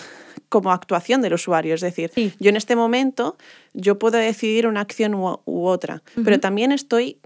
[0.49, 1.75] como actuación del usuario.
[1.75, 3.37] Es decir, yo en este momento
[3.73, 7.19] yo puedo decidir una acción u, otra, pero también estoy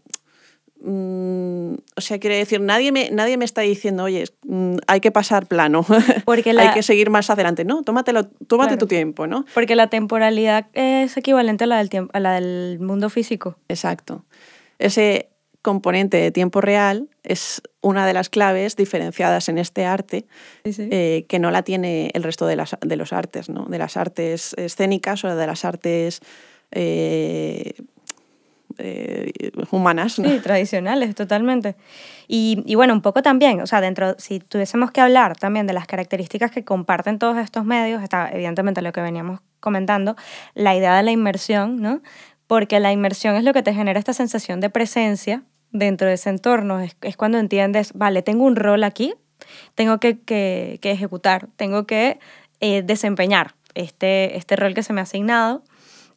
[0.80, 5.12] mm, o sea, quiere decir, nadie me, nadie me está diciendo, oye, mm, hay que
[5.12, 5.86] pasar plano,
[6.26, 7.66] Porque hay que seguir más adelante.
[7.66, 9.46] No, tómatelo, tómate tu tiempo, ¿no?
[9.54, 13.58] Porque la temporalidad es equivalente a la del, tiempo, a la del mundo físico.
[13.68, 14.26] Exacto.
[14.80, 15.30] Ese,
[15.62, 20.26] componente de tiempo real es una de las claves diferenciadas en este arte
[20.64, 23.66] eh, que no la tiene el resto de, las, de los artes, ¿no?
[23.66, 26.22] de las artes escénicas o de las artes
[26.72, 27.74] eh,
[28.78, 29.32] eh,
[29.72, 30.14] humanas.
[30.14, 31.76] Sí, tradicionales, totalmente.
[32.28, 35.74] Y, y, bueno, un poco también, o sea, dentro, si tuviésemos que hablar también de
[35.74, 40.16] las características que comparten todos estos medios, está evidentemente lo que veníamos comentando,
[40.54, 42.02] la idea de la inmersión, ¿no?
[42.48, 46.30] Porque la inmersión es lo que te genera esta sensación de presencia dentro de ese
[46.30, 46.80] entorno.
[46.80, 49.14] Es, cuando entiendes, vale, tengo un rol aquí,
[49.76, 52.20] tengo que, que, ejecutar, tengo que
[52.60, 55.64] eh, desempeñar este, este rol que se me ha asignado.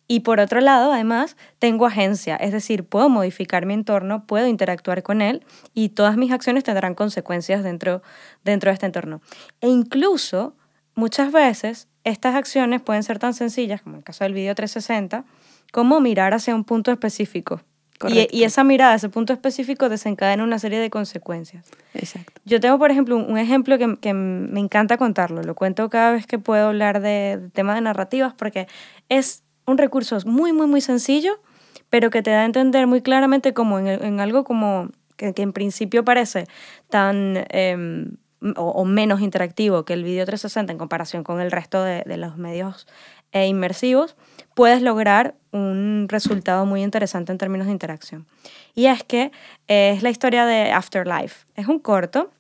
[0.07, 5.05] Y por otro lado, además, tengo agencia, es decir, puedo modificar mi entorno, puedo interactuar
[5.05, 8.03] con él y todas mis acciones tendrán consecuencias dentro,
[8.43, 9.21] dentro de este entorno.
[9.61, 10.57] E incluso,
[10.97, 15.25] muchas veces, estas acciones pueden ser tan sencillas, como en el caso del video 360,
[15.73, 17.63] cómo mirar hacia un punto específico.
[18.09, 21.67] Y, y, esa mirada, ese punto específico, desencadena una serie de consecuencias.
[21.93, 22.41] Exacto.
[22.47, 25.43] Yo tengo, por ejemplo, un, ejemplo que, que, me encanta contarlo.
[25.43, 28.69] Lo cuento cada vez que puedo hablar de, de temas de narrativas porque
[29.11, 31.43] es un recurso muy, muy, muy sencillo,
[31.91, 35.43] pero que te da a entender muy claramente como en, en algo como que, que,
[35.43, 36.47] en principio parece
[36.89, 37.45] tan...
[37.51, 38.07] Eh,
[38.57, 42.37] o, menos interactivo que el video 360 en comparación con el resto de, de los
[42.37, 42.87] medios
[43.33, 44.17] e inmersivos,
[44.55, 48.27] puedes lograr un resultado muy interesante en términos de interacción.
[48.75, 49.31] Y es que
[49.69, 51.47] eh, es la historia de Afterlife.
[51.55, 52.31] Es un corto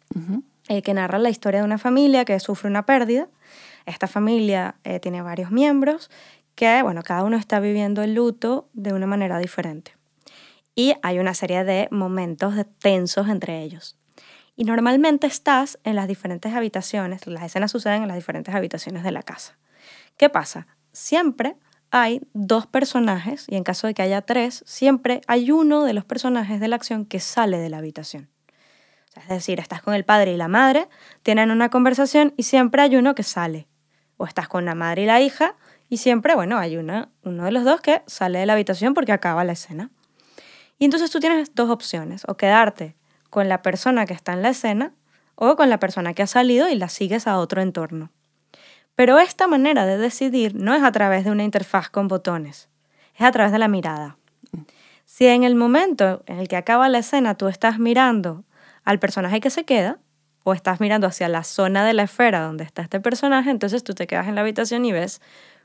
[0.69, 3.29] eh, que narra la historia de una familia que sufre una pérdida.
[3.87, 6.11] Esta familia eh, tiene varios miembros
[6.55, 9.97] que, bueno, cada uno está viviendo el luto de una manera diferente.
[10.75, 14.00] Y hay una serie de momentos tensos entre ellos.
[14.61, 19.11] Y normalmente estás en las diferentes habitaciones, las escenas suceden en las diferentes habitaciones de
[19.11, 19.57] la casa.
[20.18, 20.66] ¿Qué pasa?
[20.92, 21.57] Siempre
[21.90, 26.05] hay dos personajes, y en caso de que haya tres, siempre hay uno de los
[26.05, 28.29] personajes de la acción que sale de la habitación.
[29.16, 30.90] es decir, estás con el padre y la madre,
[31.23, 33.66] tienen una conversación y siempre hay uno que sale.
[34.18, 35.57] O estás con la madre y la hija
[35.88, 39.42] y siempre, bueno, hay uno de los dos que sale de la habitación porque acaba
[39.42, 39.90] la escena.
[40.79, 43.00] Y entonces tú tienes dos opciones, o quedarte
[43.31, 44.93] con la persona que está en la escena
[45.35, 48.11] o con la persona que ha salido y la sigues a otro entorno.
[48.95, 52.69] Pero esta manera de decidir no es a través de una interfaz con botones,
[53.14, 54.19] es a través de la mirada.
[55.07, 58.45] Si en el momento en el que acaba la escena tú estás mirando
[58.85, 59.99] al personaje que se queda,
[60.45, 63.95] o estás mirando hacia la zona de la esfera donde está este personaje, entonces tú
[63.95, 65.21] te quedas en la habitación y ves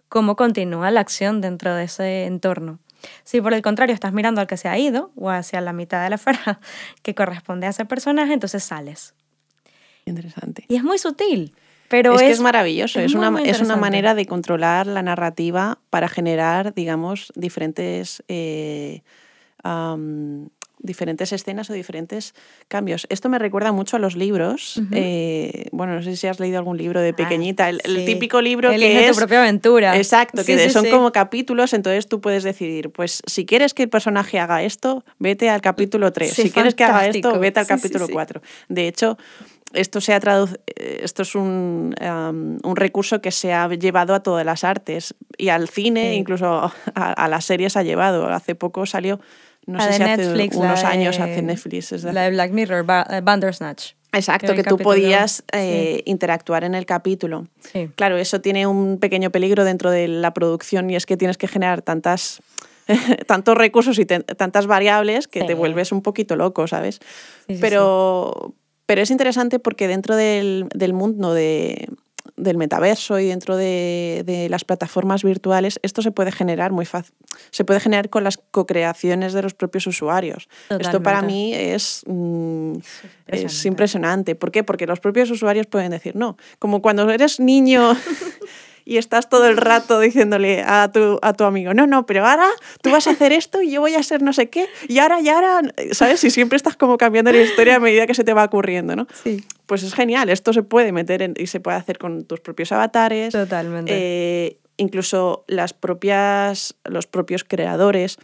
[0.10, 2.80] cómo continúa la acción dentro de ese entorno.
[3.24, 6.04] Si por el contrario estás mirando al que se ha ido o hacia la mitad
[6.04, 6.60] de la esfera
[7.04, 9.14] que corresponde a ese personaje, entonces sales.
[10.06, 10.66] Interesante.
[10.68, 11.54] Y es muy sutil.
[11.88, 16.10] Pero es, que es maravilloso, es, una, es una manera de controlar la narrativa para
[16.10, 19.04] generar, digamos, diferentes, eh,
[20.86, 22.34] diferentes escenas o diferentes
[22.68, 23.08] cambios.
[23.10, 24.82] Esto me recuerda mucho a los libros.
[24.92, 28.70] Eh, bueno, no sé si has leído algún libro de ah, pequeñita, el, típico libro
[28.72, 29.12] que es...
[29.12, 29.98] tu propia aventura.
[29.98, 34.40] Exacto, que son como capítulos, entonces tú puedes decidir, pues si quieres que el personaje
[34.40, 36.34] haga esto, vete al capítulo 3.
[36.34, 38.42] si quieres que haga esto, vete al capítulo 4.
[38.70, 39.18] De hecho
[39.76, 41.94] esto, se ha eh, esto es un,
[42.64, 47.28] un, recurso que se ha llevado a todas las artes y al cine, incluso a,
[47.28, 48.28] las series ha llevado.
[48.30, 49.20] Hace poco salió,
[49.66, 51.92] no sé si hace unos años, hace Netflix.
[52.04, 53.94] la de Black Mirror, eh, Bandersnatch.
[54.12, 57.48] Exacto, que, tú podías eh, interactuar en el capítulo.
[57.96, 61.50] Claro, eso tiene un pequeño peligro dentro de la producción y es que tienes que
[61.50, 62.42] generar tantas
[63.28, 67.00] tantos recursos y tantas variables que te vuelves un poquito loco, ¿sabes?
[67.60, 68.54] Pero,
[68.86, 71.90] pero es interesante porque dentro del, del mundo de,
[72.38, 77.14] del metaverso y dentro de, de, las plataformas virtuales, esto se puede generar muy fácil.
[77.52, 80.50] Se puede generar con las co-creaciones de los propios usuarios.
[80.70, 82.74] Esto para mí es, mm,
[83.28, 84.36] es impresionante.
[84.36, 84.64] ¿Por qué?
[84.64, 87.96] Porque los propios usuarios pueden decir, no, como cuando eres niño
[88.86, 92.48] y estás todo el rato diciéndole a tu, a tu amigo, no, no, pero ahora
[92.82, 95.20] tú vas a hacer esto y yo voy a hacer no sé qué, y ahora,
[95.20, 96.24] y ahora, ¿sabes?
[96.24, 99.08] Y siempre estás como cambiando la historia a medida que se te va ocurriendo, ¿no?
[99.24, 99.44] Sí.
[99.66, 103.34] Pues es genial, esto se puede meter y se puede hacer con tus propios avatares.
[103.34, 103.92] Totalmente.
[103.94, 108.20] Eh, incluso las propias, los propios creadores,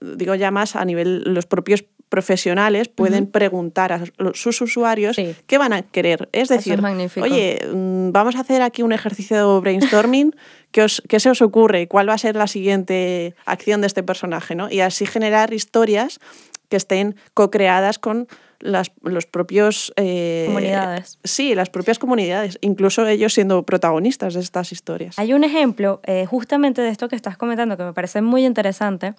[0.00, 5.72] digo ya más a nivel, los propios profesionales pueden preguntar a sus usuarios qué van
[5.72, 6.28] a querer.
[6.32, 6.80] Es decir,
[7.20, 10.34] oye, mm, vamos a hacer aquí un ejercicio de brainstorming,
[10.70, 11.88] ¿qué, os, ¿qué, se os ocurre?
[11.88, 14.54] ¿Cuál va a ser la siguiente acción de este personaje?
[14.54, 14.70] ¿no?
[14.70, 16.20] Y así generar historias
[16.68, 18.26] que estén co-creadas con
[18.64, 19.92] las, los propios...
[19.96, 21.18] Eh, comunidades.
[21.22, 25.18] Sí, las propias comunidades, incluso ellos siendo protagonistas de estas historias.
[25.18, 29.14] Hay un ejemplo eh, justamente de esto que estás comentando que me parece muy interesante,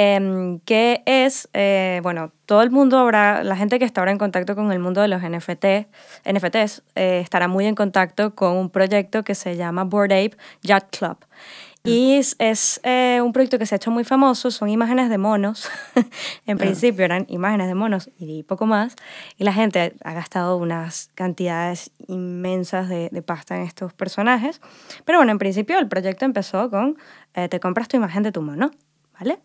[0.00, 4.18] Em, que es, eh, bueno, todo el mundo habrá, la gente que está ahora en
[4.18, 5.88] contacto con el mundo de los NFT,
[6.24, 10.96] NFTs, eh, estará muy en contacto con un proyecto que se llama Bored Ape Yacht
[10.96, 11.16] Club.
[11.82, 15.18] Y es, es eh, un proyecto que se ha hecho muy famoso, son imágenes de
[15.18, 15.68] monos.
[16.46, 18.94] en principio eran imágenes de monos y poco más.
[19.36, 24.60] Y la gente ha gastado unas cantidades inmensas de, de pasta en estos personajes.
[25.04, 26.98] Pero bueno, en principio el proyecto empezó con,
[27.32, 28.70] te compras tu imagen de tu mono,
[29.18, 29.40] ¿vale?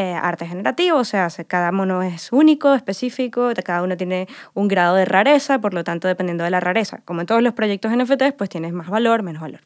[0.00, 4.94] Eh, arte generativo, o sea, cada mono es único, específico, cada uno tiene un grado
[4.96, 8.32] de rareza, por lo tanto, dependiendo de la rareza, como en todos los proyectos NFTs,
[8.32, 9.60] pues tienes más valor, menos valor.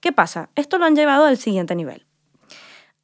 [0.00, 0.48] ¿Qué pasa?
[0.54, 2.06] Esto lo han llevado al siguiente nivel.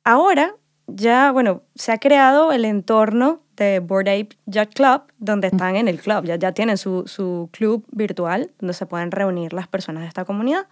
[0.05, 0.55] Ahora
[0.87, 5.87] ya, bueno, se ha creado el entorno de Board Ape Yacht Club, donde están en
[5.87, 10.03] el club, ya, ya tienen su, su club virtual, donde se pueden reunir las personas
[10.05, 10.67] de esta comunidad.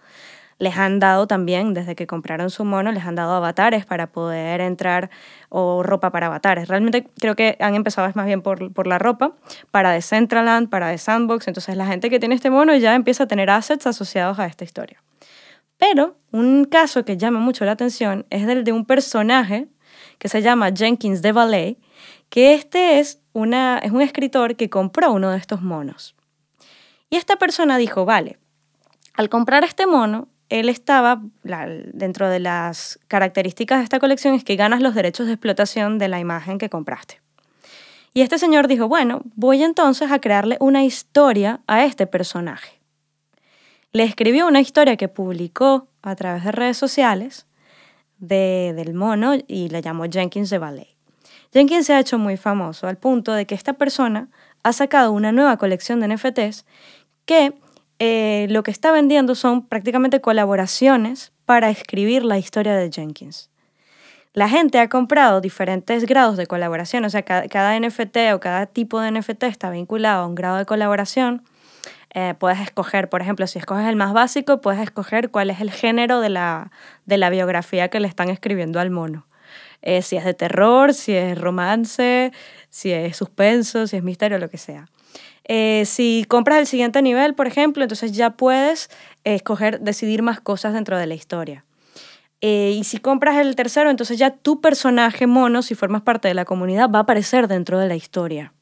[0.63, 4.61] Les han dado también, desde que compraron su mono, les han dado avatares para poder
[4.61, 5.09] entrar
[5.49, 6.67] o ropa para avatares.
[6.67, 9.33] Realmente creo que han empezado más bien por, por la ropa,
[9.71, 11.47] para de Centraland, para Sandbox.
[11.47, 14.63] Entonces la gente que tiene este mono ya empieza a tener assets asociados a esta
[14.63, 15.03] historia.
[15.77, 19.67] Pero un caso que llama mucho la atención es el de un personaje
[20.17, 21.77] que se llama Jenkins de Ballet,
[22.29, 26.15] que este es, una, es un escritor que compró uno de estos monos.
[27.09, 28.39] Y esta persona dijo, vale,
[29.13, 31.21] al comprar este mono, él estaba,
[31.93, 36.07] dentro de las características de esta colección es que ganas los derechos de explotación de
[36.07, 37.21] la imagen que compraste.
[38.13, 42.79] Y este señor dijo, bueno, voy entonces a crearle una historia a este personaje.
[43.91, 47.47] Le escribió una historia que publicó a través de redes sociales
[48.19, 50.87] de, del mono y le llamó Jenkins de Ballet.
[51.51, 54.29] Jenkins se ha hecho muy famoso al punto de que esta persona
[54.63, 56.65] ha sacado una nueva colección de NFTs
[57.25, 57.53] que
[58.05, 63.49] eh, lo que está vendiendo son prácticamente colaboraciones para escribir la historia de Jenkins.
[64.33, 68.99] La gente ha comprado diferentes grados de colaboración, o sea, cada, NFT o cada tipo
[68.99, 71.43] de NFT está vinculado a un grado de colaboración.
[72.13, 75.71] Eh, puedes escoger, por ejemplo, si escoges el más básico, puedes escoger cuál es el
[75.71, 76.71] género de la,
[77.05, 79.27] de la biografía que le están escribiendo al mono.
[79.81, 82.33] Eh, si es de terror, si es romance,
[82.69, 84.89] si es suspenso, si es misterio, lo que sea.
[85.45, 88.89] Eh, si compras el siguiente nivel, por ejemplo, entonces ya puedes
[89.23, 91.65] escoger, decidir más cosas dentro de la historia.
[92.41, 96.33] Eh, y si compras el tercero, entonces ya tu personaje mono, si formas parte de
[96.33, 98.53] la comunidad, va a aparecer dentro de la historia.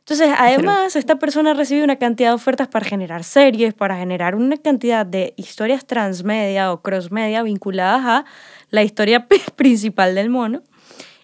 [0.00, 4.58] Entonces, además, esta persona recibe una cantidad de ofertas para generar series, para generar una
[4.58, 8.24] cantidad de historias transmedia o crossmedia vinculadas a
[8.68, 10.62] la historia principal del mono.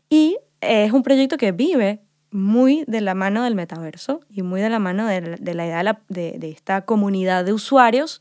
[0.09, 4.71] Y es un proyecto que vive muy de la mano del metaverso y muy de
[4.71, 8.21] la mano de, la idea de, de, esta comunidad de usuarios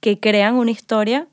[0.00, 1.28] que crean una historia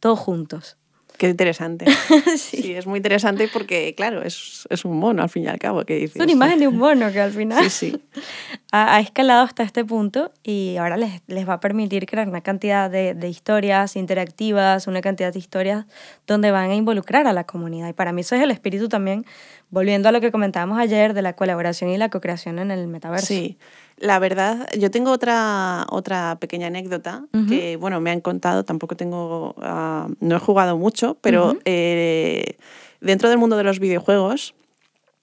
[0.00, 0.78] todos juntos.
[1.18, 1.84] Qué interesante.
[2.36, 2.74] sí.
[2.74, 5.84] es muy interesante porque, claro, es, es, un mono al fin y al cabo.
[5.84, 6.14] Que dices.
[6.14, 8.20] Es una imagen de un mono que al final sí, sí.
[8.72, 12.40] ha, ha, escalado hasta este punto y ahora les, les va a permitir crear una
[12.42, 15.86] cantidad de, de, historias interactivas, una cantidad de historias
[16.28, 17.88] donde van a involucrar a la comunidad.
[17.88, 19.26] Y para mí eso es el espíritu también
[19.70, 23.26] volviendo a lo que comentábamos ayer de la colaboración y la co-creación en el metaverso.
[23.26, 23.58] Sí,
[23.98, 29.54] la verdad, yo tengo otra, otra pequeña anécdota que, bueno, me han contado, tampoco tengo,
[29.58, 32.56] uh, no he jugado mucho, pero eh,
[33.00, 34.54] dentro del mundo de los videojuegos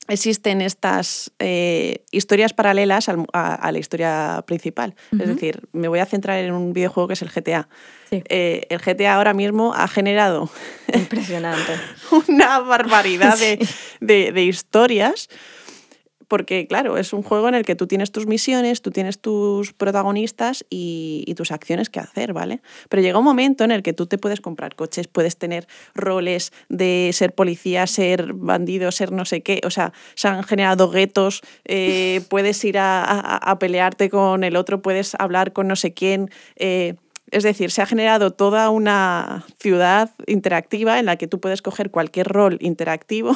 [0.08, 4.96] existen estas eh, historias paralelas a, a, la historia principal.
[5.12, 5.22] Uh -huh.
[5.22, 7.68] Es decir, me voy a centrar en un videojuego que es el GTA.
[8.10, 8.22] Sí.
[8.30, 10.50] Eh, el GTA ahora mismo ha generado
[10.94, 11.74] Impresionante.
[12.28, 13.58] una barbaridad sí.
[13.58, 13.68] de,
[14.00, 15.30] de, de historias
[16.28, 19.74] porque claro, es un juego en el que tú tienes tus misiones, tú tienes tus
[19.74, 22.62] protagonistas y, tus acciones que hacer, ¿vale?
[22.88, 26.54] Pero llega un momento en el que tú te puedes comprar coches, puedes tener roles
[26.70, 31.42] de ser policía, ser bandido, ser no sé qué, o sea, se han generado guetos,
[31.66, 35.94] eh, puedes ir a, a, a, pelearte con el otro, puedes hablar con no sé
[35.94, 36.30] quién.
[36.56, 36.96] Eh,
[37.32, 41.92] es decir, se ha generado toda una ciudad interactiva en la que tú puedes coger
[41.92, 43.36] cualquier rol interactivo.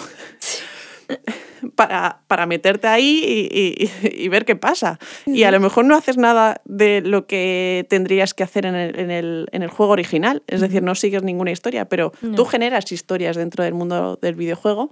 [1.75, 4.99] para, para meterte ahí y, y, y, ver qué pasa.
[5.25, 8.99] Y a lo mejor no haces nada de lo que tendrías que hacer en el,
[8.99, 12.35] en el, en el juego original, es decir, no sigues ninguna historia, pero no.
[12.35, 14.91] tú generas historias dentro del mundo del videojuego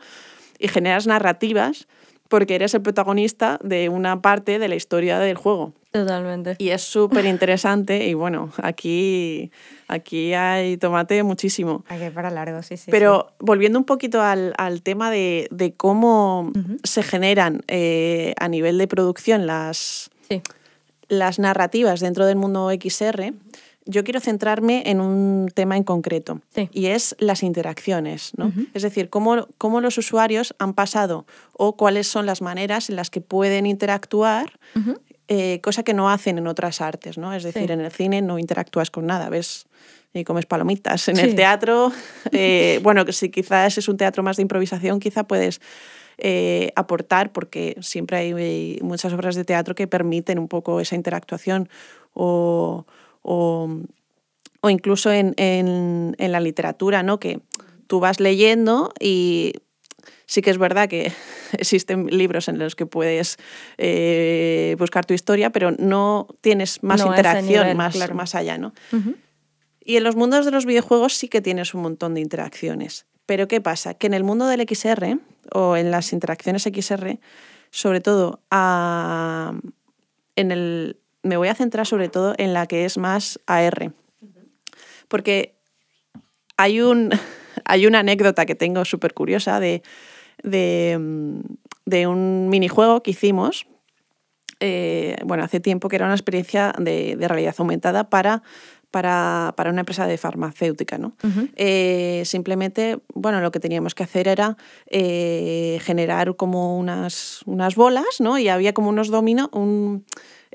[0.59, 1.87] y generas narrativas
[2.29, 5.73] porque eres el protagonista de una parte de la historia del juego.
[5.91, 6.55] Totalmente.
[6.59, 9.51] Y es súper interesante y bueno, aquí,
[9.87, 11.83] aquí hay tomate muchísimo.
[11.87, 12.91] Aquí para largo, sí, sí.
[12.91, 13.35] Pero sí.
[13.39, 16.79] volviendo un poquito al, al tema de, de cómo uh -huh.
[16.83, 20.41] se generan eh, a nivel de producción las, sí.
[21.07, 23.33] las narrativas dentro del mundo XR,
[23.87, 26.69] yo quiero centrarme en un tema en concreto sí.
[26.71, 28.47] y es las interacciones, ¿no?
[28.47, 28.67] Uh -huh.
[28.73, 33.09] Es decir, cómo, cómo, los usuarios han pasado o cuáles son las maneras en las
[33.09, 34.99] que pueden interactuar, uh -huh.
[35.27, 37.33] eh, cosa que no hacen en otras artes, ¿no?
[37.33, 37.73] Es decir, sí.
[37.73, 39.65] en el cine no interactúas con nada, ves
[40.13, 41.07] y comes palomitas.
[41.07, 41.21] En sí.
[41.21, 41.91] el teatro,
[42.31, 45.61] eh, bueno, si quizás es un teatro más de improvisación, quizá puedes
[46.17, 51.69] eh, aportar, porque siempre hay muchas obras de teatro que permiten un poco esa interactuación
[52.13, 52.85] o
[53.27, 53.69] o,
[54.61, 57.19] o incluso en, en, en, la literatura, ¿no?
[57.19, 57.41] que
[57.87, 59.53] tú vas leyendo y
[60.25, 61.11] sí que es verdad que
[61.51, 63.37] existen libros en los que puedes
[63.77, 68.15] eh, buscar tu historia, pero no tienes más no interacción nivel, más, claro.
[68.15, 68.57] más allá.
[68.57, 68.73] ¿no?
[68.93, 69.15] Uh -huh.
[69.83, 73.05] Y en los mundos de los videojuegos sí que tienes un montón de interacciones.
[73.25, 73.93] Pero ¿qué pasa?
[73.93, 75.19] Que en el mundo del XR
[75.51, 77.19] o en las interacciones XR,
[77.71, 79.53] sobre todo a,
[80.37, 80.97] en el,
[81.27, 83.93] me voy a centrar sobre todo en la que es más AR.
[85.07, 85.55] Porque
[86.57, 87.11] hay, un,
[87.65, 89.83] hay una anécdota que tengo súper curiosa de,
[90.43, 91.39] de, mm,
[91.85, 93.67] de un minijuego que hicimos
[94.59, 98.41] eh, bueno, hace tiempo que era una experiencia de, realidad aumentada para,
[98.91, 100.97] para, una empresa de farmacéutica.
[100.97, 101.13] ¿no?
[101.55, 104.57] Eh, simplemente, bueno, lo que teníamos que hacer era
[104.87, 108.39] eh, generar como unas, unas bolas, ¿no?
[108.39, 110.05] Y había como unos dominos, un,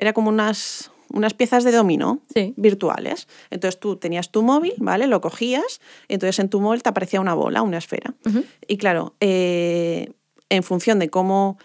[0.03, 2.21] era como unas, unas piezas de dominó
[2.57, 3.29] virtuales.
[3.51, 5.07] Entonces tú tenías tu móvil, ¿vale?
[5.07, 8.13] Lo cogías, entonces en tu móvil te aparecía una bola, una esfera.
[8.67, 11.57] Y claro, en función de cómo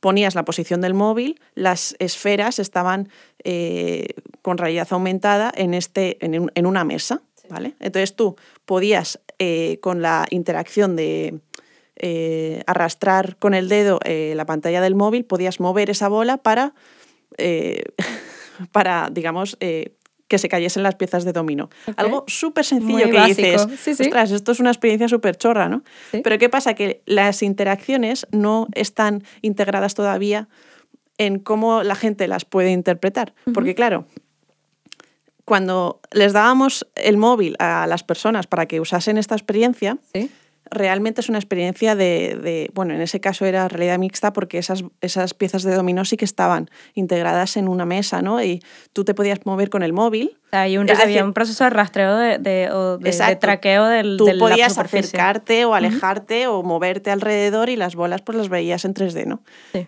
[0.00, 3.08] ponías la posición del móvil, las esferas estaban
[3.42, 4.08] eh,
[4.42, 7.22] con realidad aumentada en, este, en, una mesa.
[7.48, 7.74] ¿vale?
[7.80, 8.36] Entonces tú
[8.66, 11.40] podías, eh, con la interacción de
[12.00, 16.74] eh, arrastrar con el dedo la pantalla del móvil, podías mover esa bola para,
[18.72, 19.56] para digamos,
[20.30, 21.70] que se cayesen las piezas de dominó.
[21.96, 23.66] Algo súper sencillo que dices,
[24.00, 25.82] ostras, esto es una experiencia súper chorra, ¿no?
[26.22, 26.74] Pero ¿qué pasa?
[26.74, 30.48] Que las interacciones no están integradas todavía
[31.18, 33.34] en cómo la gente las puede interpretar.
[33.52, 34.06] Porque claro,
[35.44, 39.98] cuando les dábamos el móvil a las personas para que usasen esta experiencia,
[40.70, 45.34] realmente es una experiencia de, bueno, en ese caso era realidad mixta porque esas, esas
[45.34, 48.42] piezas de dominó sí que estaban integradas en una mesa, ¿no?
[48.42, 48.62] Y
[48.92, 50.38] tú te podías mover con el móvil.
[50.52, 55.74] Hay un, había un proceso de rastreo de, de, traqueo del Tú podías acercarte o
[55.74, 59.42] alejarte o moverte alrededor y las bolas pues las veías en 3D, ¿no?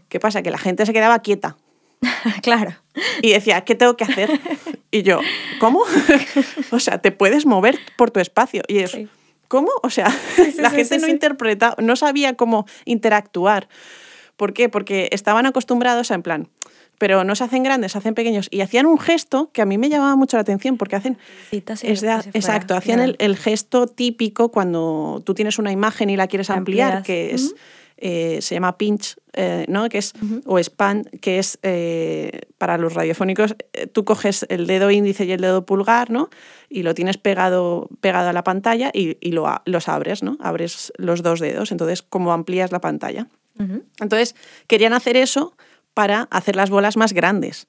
[0.08, 0.42] ¿Qué pasa?
[0.42, 1.56] Que la gente se quedaba quieta.
[2.42, 2.74] claro.
[3.22, 4.30] Y decía, ¿qué tengo que hacer?
[4.94, 5.20] Y yo,
[5.58, 5.80] ¿cómo?
[6.70, 8.60] o sea, te puedes mover por tu espacio.
[8.68, 8.98] Y eso
[9.52, 9.70] ¿cómo?
[9.82, 10.10] O sea,
[10.56, 13.68] la gente no interpretaba, no sabía cómo interactuar.
[14.38, 14.70] ¿Por qué?
[14.70, 16.48] Porque estaban acostumbrados a, en plan,
[16.96, 18.48] pero no se hacen grandes, se hacen pequeños.
[18.50, 21.18] Y hacían un gesto que a mí me llamaba mucho la atención, porque hacen...
[22.32, 27.34] exacto, hacían el, gesto típico cuando tú tienes una imagen y la quieres ampliar, que
[27.34, 27.54] es...
[28.04, 29.88] Eh, se llama pinch, eh, ¿no?
[29.88, 30.12] que es,
[30.44, 33.54] o span, que es eh, para los radiofónicos,
[33.92, 36.28] tú coges el dedo índice y el dedo pulgar ¿no?
[36.68, 40.36] y lo tienes pegado, pegado a la pantalla y, y lo, los abres, ¿no?
[40.40, 43.28] abres los dos dedos, entonces como amplías la pantalla.
[44.00, 44.34] Entonces
[44.66, 45.54] querían hacer eso
[45.94, 47.68] para hacer las bolas más grandes.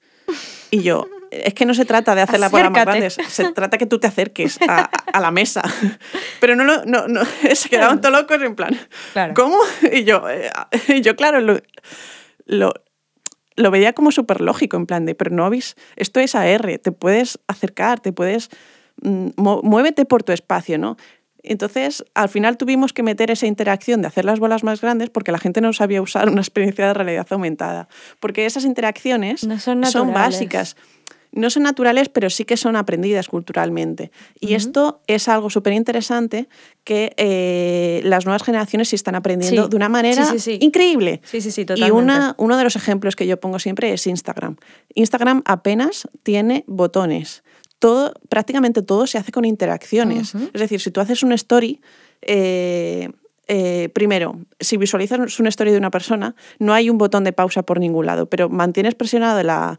[0.72, 1.06] Y yo,
[1.44, 3.98] es que no se trata de hacer las bolas más grandes, se trata que tú
[3.98, 5.62] te acerques a, la mesa.
[6.40, 7.20] Pero no, no, no,
[7.54, 8.78] se quedaban todos locos en plan,
[9.34, 9.58] ¿cómo?
[9.92, 10.50] Y yo, eh,
[11.02, 11.60] yo claro, lo,
[12.46, 16.92] lo, veía como súper lógico, en plan de, pero no habéis, esto es AR, te
[16.92, 18.50] puedes acercar, te puedes,
[19.02, 20.96] mm, muévete por tu espacio, ¿no?
[21.46, 25.30] Entonces, al final tuvimos que meter esa interacción de hacer las bolas más grandes porque
[25.30, 27.86] la gente no sabía usar una experiencia de realidad aumentada.
[28.18, 30.74] Porque esas interacciones son, son, básicas
[31.34, 34.10] no son naturales, pero sí que son aprendidas culturalmente.
[34.40, 36.48] Y esto es algo súper interesante
[36.84, 40.26] que eh, las nuevas generaciones sí están aprendiendo de una manera
[40.60, 41.20] increíble.
[41.24, 41.88] Sí, sí, sí, totalmente.
[41.88, 44.56] Y una, uno de los ejemplos que yo pongo siempre es Instagram.
[44.94, 47.42] Instagram apenas tiene botones.
[47.78, 50.34] Todo, prácticamente todo se hace con interacciones.
[50.34, 51.80] Es decir, si tú haces una story,
[52.22, 53.10] eh,
[53.46, 57.62] eh, primero, si visualizas una story de una persona, no hay un botón de pausa
[57.62, 59.78] por ningún lado, pero mantienes presionado la,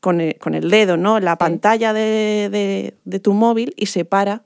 [0.00, 1.20] con, el, dedo, ¿no?
[1.20, 4.42] La pantalla de, tu móvil y se para.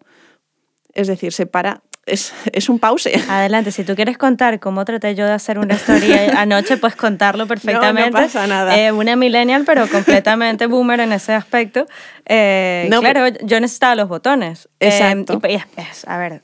[0.92, 1.82] Es decir, se para.
[2.06, 2.34] Es,
[2.68, 3.10] un pause.
[3.28, 7.46] Adelante, si tú quieres contar cómo traté yo de hacer una historia anoche, puedes contarlo
[7.48, 8.10] perfectamente.
[8.10, 8.76] No, pasa nada.
[8.76, 11.86] Eh, una millennial, pero completamente boomer en ese aspecto.
[12.26, 14.68] Eh, claro, yo necesitaba los botones.
[14.80, 15.40] Eh, Exacto.
[16.06, 16.42] a ver,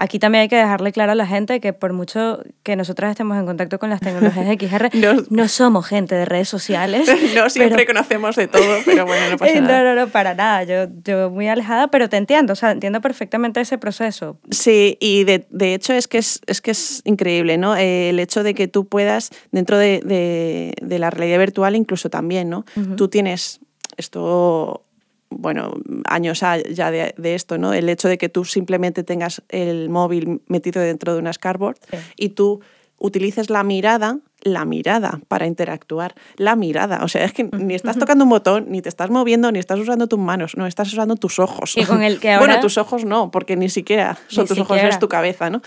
[0.00, 3.36] Aquí también hay que dejarle claro a la gente que por mucho que nosotras estemos
[3.36, 4.90] en contacto con las tecnologías XR,
[5.30, 7.10] no, somos gente de redes sociales.
[7.34, 9.82] no siempre conocemos de todo, pero bueno, no pasa nada.
[9.82, 10.62] No, no, no, para nada.
[10.62, 14.38] Yo, yo muy alejada, pero te entiendo, o sea, entiendo perfectamente ese proceso.
[14.52, 17.74] Sí, y de, de hecho es que es, es, que es increíble, ¿no?
[17.74, 22.48] el hecho de que tú puedas, dentro de, de, de la realidad virtual incluso también,
[22.48, 22.64] ¿no?
[22.96, 23.60] Tú tienes
[23.96, 24.84] esto
[25.30, 25.74] bueno,
[26.06, 27.72] años ya de, esto, ¿no?
[27.72, 31.78] El hecho de que tú simplemente tengas el móvil metido dentro de una scarboard
[32.16, 32.60] y tú
[32.98, 37.00] utilices la mirada, la mirada para interactuar, la mirada.
[37.02, 39.78] O sea, es que ni estás tocando un botón, ni te estás moviendo, ni estás
[39.78, 41.74] usando tus manos, no, estás usando tus ojos.
[41.86, 45.08] con el que Bueno, tus ojos no, porque ni siquiera son tus ojos, es tu
[45.08, 45.62] cabeza, ¿no?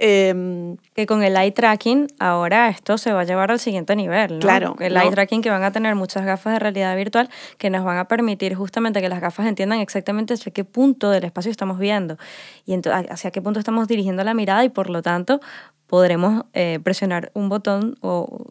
[0.00, 4.34] Em, que con el eye tracking ahora esto se va a llevar al siguiente nivel.
[4.34, 4.38] ¿no?
[4.38, 4.76] Claro.
[4.78, 7.98] El eye tracking que van a tener muchas gafas de realidad virtual que nos van
[7.98, 12.16] a permitir justamente que las gafas entiendan exactamente hacia qué punto del espacio estamos viendo
[12.64, 12.78] y
[13.10, 15.40] hacia qué punto estamos dirigiendo la mirada y por lo tanto
[15.88, 18.46] podremos eh, presionar un botón o,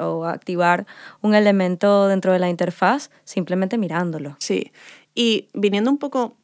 [0.00, 0.86] o activar
[1.22, 4.36] un elemento dentro de la interfaz simplemente mirándolo.
[4.38, 4.70] Sí.
[5.12, 6.36] Y viniendo un poco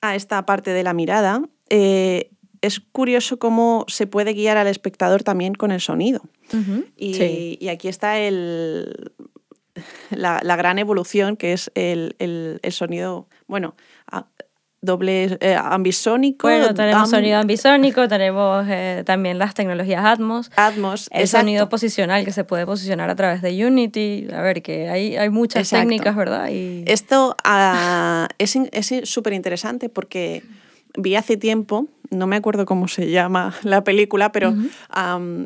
[0.00, 2.30] a esta parte de la mirada, eh,
[2.62, 6.22] es curioso cómo se puede guiar al espectador también con el sonido.
[6.96, 9.12] y, aquí está el,
[10.10, 13.74] la, gran evolución que es el, el sonido, bueno,
[14.82, 16.48] doble eh, ambisónico.
[16.48, 20.50] Bueno, tenemos sonido ambisónico, tenemos eh, también las tecnologías Atmos.
[20.56, 24.28] Atmos, El sonido posicional que se puede posicionar a través de Unity.
[24.32, 26.48] A ver, que hay, hay muchas técnicas, ¿verdad?
[26.50, 26.84] Y...
[26.86, 30.42] Esto uh, es súper interesante porque
[30.96, 34.54] vi hace tiempo, no me acuerdo cómo se llama la película, pero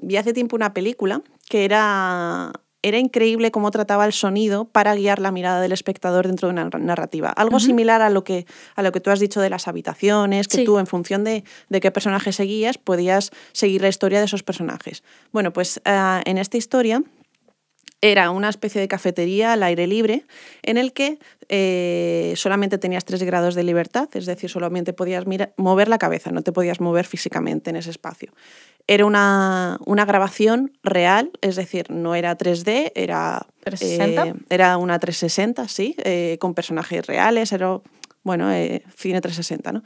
[0.03, 2.53] vi hace tiempo una película que era
[2.85, 6.69] era increíble cómo trataba el sonido para guiar la mirada del espectador dentro de una
[6.69, 7.31] narrativa.
[7.31, 8.45] Algo similar a lo, que,
[8.77, 11.45] a lo que tú has dicho de las habitaciones, que tú en función de,
[11.81, 15.03] qué personaje seguías podías seguir la historia de esos personajes.
[15.33, 17.03] Bueno, pues ah, en esta historia
[18.05, 20.27] era una especie de cafetería al aire libre
[20.63, 25.25] en el que eh, solamente tenías tres grados de libertad, es decir, solamente podías
[25.57, 28.31] mover la cabeza, no te podías mover físicamente en ese espacio.
[28.87, 33.47] Era una, grabación real, es decir, no era 3D, era,
[33.81, 37.81] eh, era una 360, sí, eh, con personajes reales, era,
[38.23, 38.51] bueno,
[38.95, 39.83] cine 360, ¿no?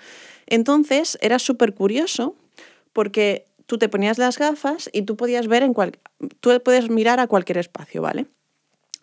[0.49, 2.35] Entonces era súper curioso
[2.93, 5.99] porque tú te ponías las gafas y tú podías ver en cual,
[6.41, 8.27] tú puedes mirar a cualquier espacio, ¿vale?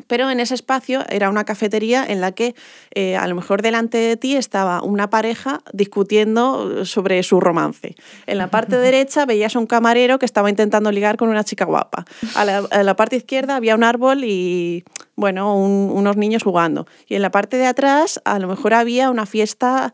[0.08, 2.54] Pero en ese espacio era una cafetería en la que
[2.94, 7.96] eh, a lo mejor delante de ti estaba una pareja discutiendo sobre su romance.
[8.26, 11.66] En la parte derecha veías a un camarero que estaba intentando ligar con una chica
[11.66, 12.06] guapa.
[12.36, 14.84] A la, parte izquierda había un árbol y,
[15.16, 16.88] bueno, unos niños jugando.
[17.08, 19.94] Y en la parte de atrás a lo mejor había una fiesta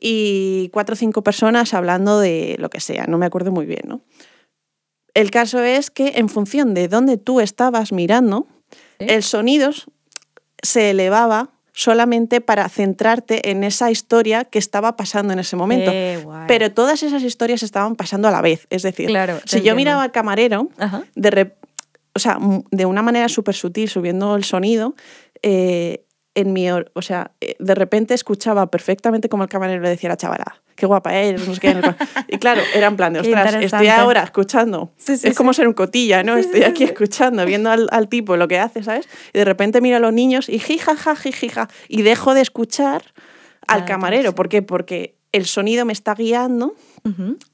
[0.00, 3.82] y cuatro o cinco personas hablando de lo que sea, no me acuerdo muy bien,
[3.86, 4.00] ¿no?
[5.14, 8.46] El caso es que en función de dónde tú estabas mirando,
[8.98, 9.70] el sonido
[10.62, 15.90] se elevaba solamente para centrarte en esa historia que estaba pasando en ese momento.
[16.46, 18.66] Pero todas esas historias estaban pasando a la vez.
[18.70, 19.10] Es decir,
[19.44, 20.68] si yo miraba al camarero,
[21.14, 21.54] de,
[22.14, 22.38] o sea,
[22.70, 24.94] de una manera súper sutil, subiendo el sonido,
[25.42, 26.04] eh,
[26.40, 30.12] en mi, o sea, eh, de repente escuchaba perfectamente como el camarero le decía a
[30.12, 31.80] la chavala, qué guapa eres, no sé qué.
[32.28, 34.90] y claro, era en plan de, ostras, estoy ahora escuchando.
[35.06, 36.36] es como ser un cotilla, ¿no?
[36.36, 39.08] estoy aquí escuchando, viendo al, al, tipo lo que hace, ¿sabes?
[39.32, 43.02] Y de repente miro a los niños y jijaja, jijija, y dejo de escuchar
[43.66, 44.34] al camarero.
[44.34, 44.62] ¿Por qué?
[44.62, 46.74] Porque el sonido me está guiando.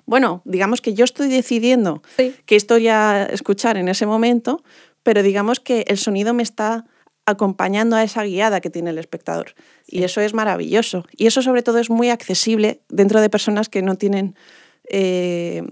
[0.07, 4.63] Bueno, digamos que yo estoy decidiendo qué historia escuchar en ese momento,
[5.03, 6.85] pero digamos que el sonido me está
[7.27, 9.55] acompañando a esa guiada que tiene el espectador.
[9.87, 11.05] Y eso es maravilloso.
[11.17, 14.37] Y eso sobre todo es muy accesible dentro de personas que no tienen
[14.89, 15.63] eh,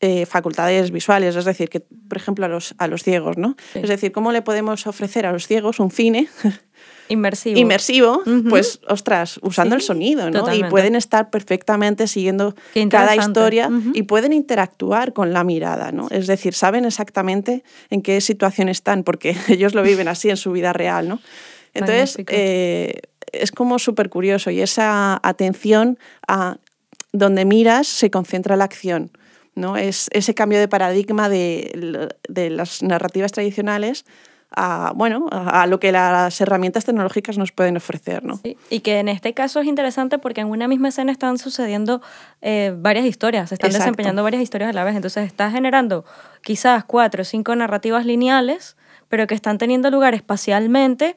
[0.00, 3.56] eh, facultades visuales, es decir, que por ejemplo a los, a los ciegos, ¿no?
[3.74, 6.28] Es decir, ¿cómo le podemos ofrecer a los ciegos un cine
[7.08, 7.58] Inmersivo.
[7.58, 10.52] Inmersivo, pues, ostras, usando el sonido, ¿no?
[10.54, 12.54] Y pueden estar perfectamente siguiendo
[12.90, 16.08] cada historia y pueden interactuar con la mirada, ¿no?
[16.10, 20.52] Es decir, saben exactamente en qué situación están, porque ellos lo viven así en su
[20.52, 21.20] vida real, ¿no?
[21.74, 23.00] Entonces, eh,
[23.32, 26.56] es como súper curioso y esa atención a
[27.12, 29.10] donde miras se concentra la acción.
[29.54, 29.76] ¿no?
[29.76, 34.04] Es ese cambio de paradigma de, de las narrativas tradicionales
[34.50, 38.24] a, bueno, a, lo que las herramientas tecnológicas nos pueden ofrecer.
[38.24, 38.40] ¿no?
[38.70, 42.00] y que en este caso es interesante porque en una misma escena están sucediendo
[42.42, 46.04] eh, varias historias, se están desempeñando varias historias a la vez, entonces está generando
[46.42, 48.76] quizás cuatro o cinco narrativas lineales,
[49.08, 51.16] pero que están teniendo lugar espacialmente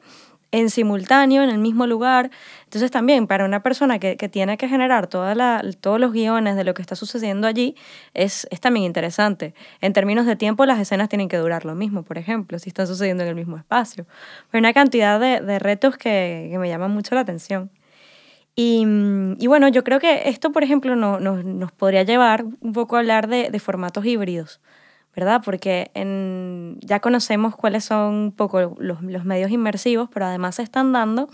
[0.52, 2.30] en simultáneo, en el mismo lugar.
[2.64, 6.74] Entonces también para una persona que, tiene que generar toda todos los guiones de lo
[6.74, 7.76] que está sucediendo allí,
[8.14, 9.54] es, también interesante.
[9.80, 12.86] En términos de tiempo, las escenas tienen que durar lo mismo, por ejemplo, si están
[12.86, 14.06] sucediendo en el mismo espacio.
[14.52, 17.70] Hay una cantidad de, retos que, que, me llaman mucho la atención.
[18.62, 18.84] Y,
[19.46, 23.26] bueno, yo creo que esto, por ejemplo, no, nos podría llevar un poco a hablar
[23.26, 24.60] de, de formatos híbridos.
[25.14, 25.42] ¿Verdad?
[25.44, 30.62] Porque en, ya conocemos cuáles son un poco los, los medios inmersivos, pero además se
[30.62, 31.28] están dando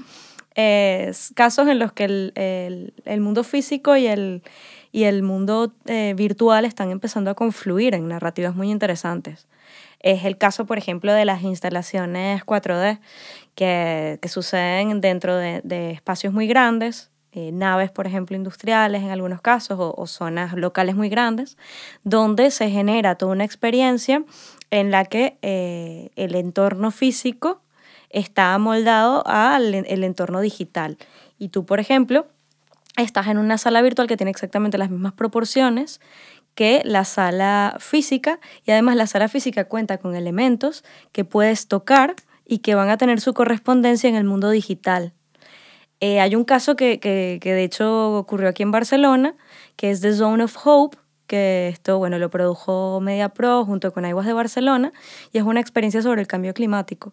[0.59, 4.43] eh, casos en los que el, el, el, mundo físico y el,
[4.91, 9.47] y el mundo eh, virtual están empezando a confluir en narrativas muy interesantes.
[10.01, 13.01] Es el caso, por ejemplo, de las instalaciones 4D
[13.55, 19.11] que, que suceden dentro de, de espacios muy grandes, eh, naves, por ejemplo, industriales en
[19.11, 21.59] algunos casos o, zonas locales muy grandes,
[22.03, 24.25] donde se genera toda una experiencia
[24.71, 27.61] en la que eh, el entorno físico
[28.09, 30.97] está amoldado al el entorno digital.
[31.39, 32.27] Y tú, por ejemplo,
[32.97, 36.01] estás en una sala virtual que tiene exactamente las mismas proporciones
[36.55, 42.15] que la sala física y además la sala física cuenta con elementos que puedes tocar
[42.47, 45.13] y que van a tener su correspondencia en el mundo digital.
[46.01, 49.35] Eh, hay un caso que, que, que de hecho ocurrió aquí en Barcelona,
[49.77, 54.27] que es The Zone of Hope, que esto, bueno, lo produjo MediaPro junto con Aguas
[54.27, 54.93] de Barcelona
[55.33, 57.13] y es una experiencia sobre el cambio climático.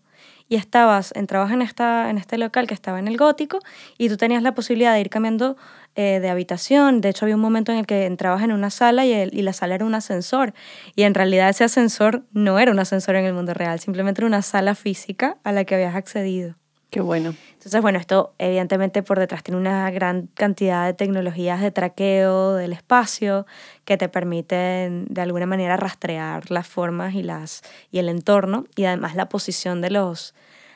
[0.50, 3.60] Y estabas, entrabas en, esta, en este local que estaba en el gótico
[3.98, 5.58] y tú tenías la posibilidad de ir cambiando
[5.96, 7.02] eh, de habitación.
[7.02, 9.54] De hecho, había un momento en el que entrabas en una sala y, y la
[9.54, 10.54] sala era un ascensor.
[10.96, 14.28] Y en realidad ese ascensor no era un ascensor en el mundo real, simplemente era
[14.28, 16.56] una sala física a la que habías accedido.
[16.94, 17.34] Qué bueno.
[17.54, 22.72] Entonces, bueno, esto evidentemente por detrás tiene una gran cantidad de tecnologías de traqueo del
[22.72, 23.48] espacio
[23.84, 28.86] que te permiten de alguna manera rastrear las formas y, las, y el entorno y
[28.86, 30.36] además la posición de los,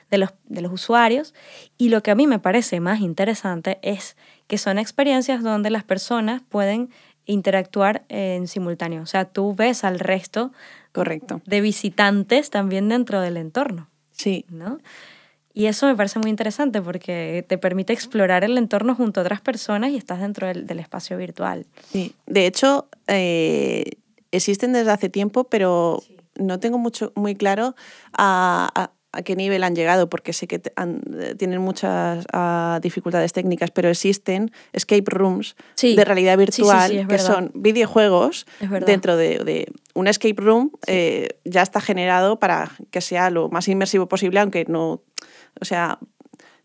[0.09, 1.35] de, los, de los usuarios.
[1.77, 5.83] Y lo que a mí me parece más interesante es que son experiencias donde las
[5.83, 6.89] personas pueden
[7.27, 9.03] interactuar en simultáneo.
[9.03, 10.51] O sea, tú ves al resto
[10.93, 11.41] Correcto.
[11.45, 13.87] de visitantes también dentro del entorno.
[14.13, 14.45] Sí.
[14.49, 14.79] ¿no?
[15.57, 19.41] Y eso me parece muy interesante porque te permite explorar el entorno junto a otras
[19.41, 21.65] personas y estás dentro del, del espacio virtual.
[21.91, 22.13] Sí.
[22.27, 23.83] De hecho, eh,
[24.31, 26.15] existen desde hace tiempo, pero sí.
[26.35, 27.73] no tengo mucho, muy claro
[28.15, 31.01] a, a, a, qué nivel han llegado, porque sé que han,
[31.39, 35.95] tienen muchas uh, dificultades técnicas, pero existen escape rooms sí.
[35.95, 37.25] de realidad virtual sí, que verdad.
[37.25, 38.45] son videojuegos
[38.85, 40.69] dentro de, de, un escape room.
[40.85, 45.01] Eh, ya está generado para que sea lo más inmersivo posible, aunque no
[45.61, 45.99] o sea,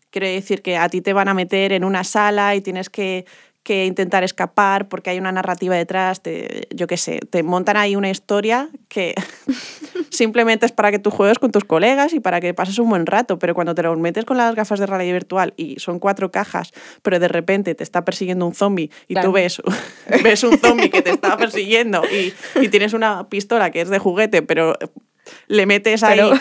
[0.09, 3.25] quiero decir que a ti te van a meter en una sala y tienes que,
[3.63, 7.95] que intentar escapar porque hay una narrativa detrás, te, yo qué sé, te montan ahí
[7.95, 9.15] una historia que
[10.11, 13.05] simplemente es para que tú juegues con tus colegas y para que pases un buen
[13.05, 16.29] rato, pero cuando te lo metes con las gafas de realidad virtual y son cuatro
[16.29, 19.29] cajas, pero de repente te está persiguiendo un zombie y claro.
[19.29, 19.61] tú ves,
[20.23, 23.97] ves un zombie que te está persiguiendo y, y tienes una pistola que es de
[23.97, 24.77] juguete, pero
[25.47, 26.33] le metes ahí Pero...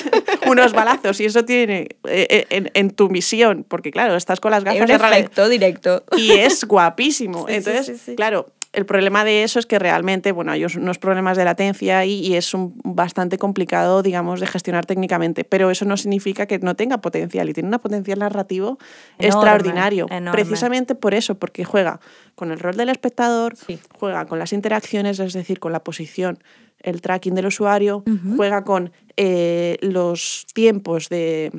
[0.50, 4.64] unos balazos y eso tiene eh, en, en, tu misión, porque claro, estás con las
[4.64, 7.46] gafas de directo y es guapísimo.
[7.46, 10.98] Sí, Entonces, sí, sí, claro, el problema de eso es que realmente, bueno, hay unos
[10.98, 15.84] problemas de latencia y, y es un, bastante complicado, digamos, de gestionar técnicamente, pero eso
[15.84, 18.78] no significa que no tenga potencial y tiene un potencial narrativo
[19.18, 20.06] enorme, extraordinario.
[20.10, 20.30] Enorme.
[20.30, 22.00] Precisamente por eso, porque juega
[22.36, 23.54] con el rol del espectador,
[23.98, 26.38] juega con las interacciones, es decir, con la posición
[26.82, 28.36] el tracking del usuario, uh -huh.
[28.36, 31.52] juega con eh, los tiempos de,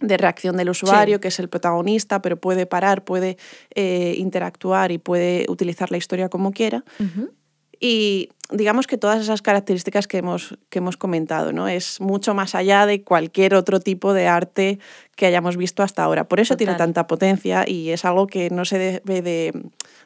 [0.00, 1.20] de, reacción del usuario, sí.
[1.20, 3.36] que es el protagonista, pero puede parar, puede
[3.74, 6.84] eh, interactuar y puede utilizar la historia como quiera.
[6.98, 7.30] Uh -huh.
[7.84, 11.66] Y digamos que todas esas características que hemos, que hemos comentado, ¿no?
[11.66, 14.78] Es mucho más allá de cualquier otro tipo de arte
[15.16, 16.28] que hayamos visto hasta ahora.
[16.28, 16.58] Por eso Total.
[16.58, 19.52] tiene tanta potencia y es algo que no se debe de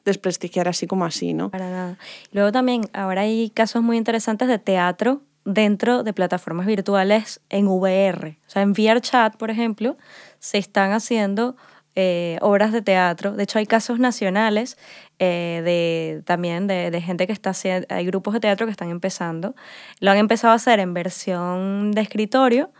[0.06, 1.50] desprestigiar así como así, ¿no?
[1.50, 1.98] Para nada.
[2.32, 8.38] Luego también ahora hay casos muy interesantes de teatro dentro de plataformas virtuales en VR.
[8.46, 9.98] O sea, en VRChat, por ejemplo,
[10.38, 11.56] se están haciendo
[11.96, 13.32] eh, obras de teatro.
[13.32, 14.78] De hecho, hay casos nacionales
[15.18, 18.90] eh, de, también de, de, gente que está haciendo, hay grupos de teatro que están
[18.90, 19.54] empezando.
[20.00, 22.70] Lo han empezado a hacer en versión de escritorio,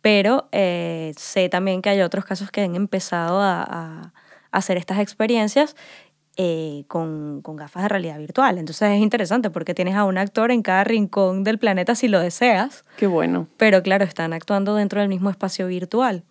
[0.00, 4.12] pero eh, sé también que hay otros casos que han empezado a, a
[4.50, 5.76] hacer estas experiencias
[6.38, 8.56] eh, con, con, gafas de realidad virtual.
[8.56, 12.20] Entonces es interesante porque tienes a un actor en cada rincón del planeta si lo
[12.20, 12.84] deseas.
[12.96, 13.48] Qué bueno.
[13.58, 16.24] Pero claro, están actuando dentro del mismo espacio virtual.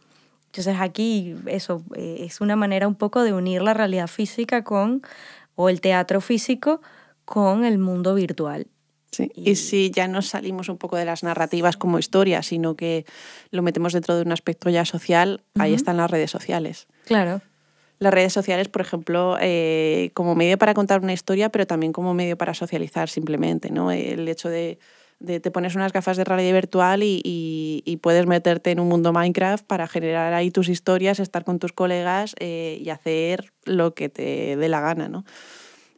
[0.51, 5.01] Entonces aquí eso eh, es una manera un poco de unir la realidad física con,
[5.55, 6.81] o el teatro físico
[7.23, 8.67] con el mundo virtual.
[9.11, 9.31] Sí.
[9.33, 13.05] Y, y si ya no salimos un poco de las narrativas como historia, sino que
[13.49, 15.63] lo metemos dentro de un aspecto ya social, uh -huh.
[15.63, 16.87] ahí están las redes sociales.
[17.05, 17.41] Claro
[18.01, 22.15] las redes sociales, por ejemplo, eh, como medio para contar una historia, pero también como
[22.15, 23.91] medio para socializar simplemente, ¿no?
[23.91, 24.79] El hecho de,
[25.21, 28.89] de te pones unas gafas de realidad virtual y, y, y, puedes meterte en un
[28.89, 33.93] mundo Minecraft para generar ahí tus historias, estar con tus colegas eh, y hacer lo
[33.93, 35.23] que te dé la gana, ¿no?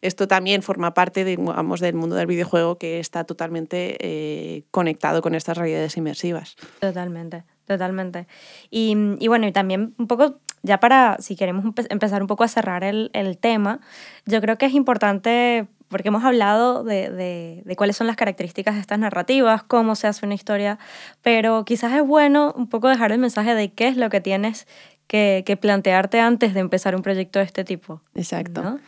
[0.01, 5.21] Esto también forma parte, de, digamos, del mundo del videojuego que está totalmente eh, conectado
[5.21, 6.57] con estas realidades inmersivas.
[6.81, 8.27] Totalmente, totalmente.
[8.69, 12.47] Y, y bueno, y también un poco ya para, si queremos empezar un poco a
[12.47, 13.81] cerrar el, el tema,
[14.25, 18.73] yo creo que es importante, porque hemos hablado de, de, de, cuáles son las características
[18.73, 20.79] de estas narrativas, cómo se hace una historia,
[21.21, 24.65] pero quizás es bueno un poco dejar el mensaje de qué es lo que tienes
[25.05, 28.01] que, que plantearte antes de empezar un proyecto de este tipo.
[28.15, 28.63] Exacto.
[28.63, 28.79] ¿no?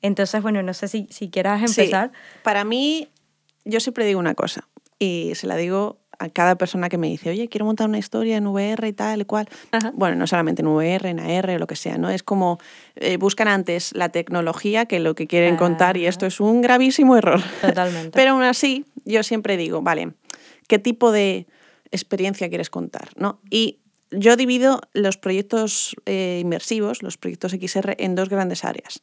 [0.00, 2.12] Entonces, bueno, no sé si, si quieras empezar.
[2.14, 2.40] Sí.
[2.42, 3.08] Para mí,
[3.66, 4.66] yo siempre digo una cosa,
[4.98, 8.36] y se la digo a cada persona que me dice, oye, quiero montar una historia
[8.36, 9.48] en VR y tal y cual.
[9.70, 9.92] Ajá.
[9.94, 12.10] Bueno, no solamente en VR, en AR o lo que sea, ¿no?
[12.10, 12.58] Es como
[12.96, 15.64] eh, buscan antes la tecnología que lo que quieren Ajá.
[15.64, 17.40] contar y esto es un gravísimo error.
[17.60, 18.10] Totalmente.
[18.14, 20.12] Pero aún así, yo siempre digo, vale,
[20.66, 21.46] ¿qué tipo de
[21.90, 23.10] experiencia quieres contar?
[23.16, 23.40] ¿no?
[23.50, 23.78] Y
[24.10, 29.02] yo divido los proyectos eh, inmersivos, los proyectos XR, en dos grandes áreas.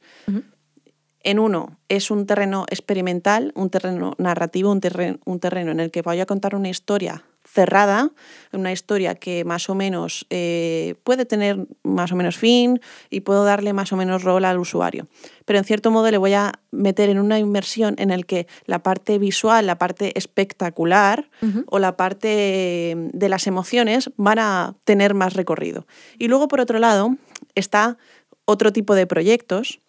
[1.25, 4.79] En uno es un terreno experimental, un terreno narrativo, un,
[5.25, 8.11] un terreno en el que voy a contar una historia cerrada,
[8.53, 13.43] una historia que más o menos eh, puede tener más o menos fin y puedo
[13.43, 15.07] darle más o menos rol al usuario.
[15.45, 18.83] Pero en cierto modo le voy a meter en una inmersión en el que la
[18.83, 21.31] parte visual, la parte espectacular
[21.65, 25.87] o la parte de las emociones van a tener más recorrido.
[26.19, 27.15] Y luego, por otro lado,
[27.55, 27.97] está
[28.45, 29.79] otro tipo de proyectos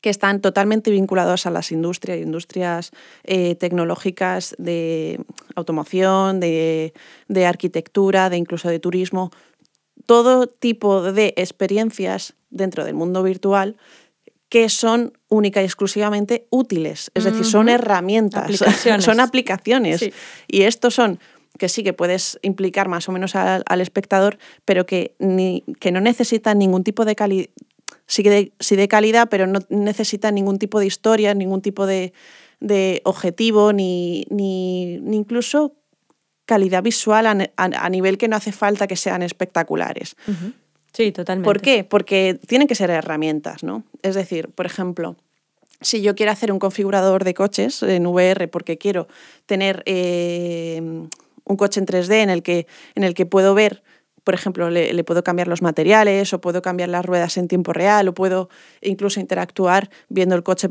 [0.00, 2.90] que están totalmente vinculados a las industrias, industrias
[3.24, 5.20] eh, tecnológicas de
[5.54, 6.92] automoción, de,
[7.46, 9.30] arquitectura, de incluso de turismo,
[10.06, 13.76] todo tipo de experiencias dentro del mundo virtual
[14.48, 18.50] que son única y exclusivamente útiles, es decir, son herramientas,
[18.98, 20.10] son aplicaciones.
[20.48, 21.20] Y estos son
[21.56, 26.00] que sí que puedes implicar más o menos al, espectador, pero que, ni, que no
[26.00, 27.14] necesitan ningún tipo de,
[28.10, 32.12] sí, de, sí de calidad, pero no necesita ningún tipo de historia, ningún tipo de,
[33.04, 35.76] objetivo, ni, ni, incluso
[36.44, 40.16] calidad visual a, nivel que no hace falta que sean espectaculares.
[40.92, 41.44] Sí, totalmente.
[41.44, 41.84] ¿Por qué?
[41.84, 43.84] Porque tienen que ser herramientas, ¿no?
[44.02, 45.16] Es decir, por ejemplo,
[45.80, 49.06] si yo quiero hacer un configurador de coches en VR porque quiero
[49.46, 53.84] tener eh, un coche en 3D en el que, en el que puedo ver
[54.30, 58.06] por ejemplo, le, puedo cambiar los materiales o puedo cambiar las ruedas en tiempo real
[58.06, 58.48] o puedo
[58.80, 60.70] incluso interactuar viendo el coche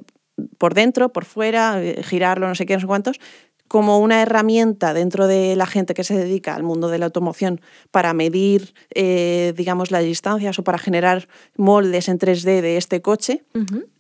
[0.58, 3.20] por dentro, por fuera, eh, girarlo, no sé qué, no sé cuántos,
[3.68, 7.60] como una herramienta dentro de la gente que se dedica al mundo de la automoción
[7.92, 13.44] para medir, eh, digamos, las distancias o para generar moldes en 3D de este coche,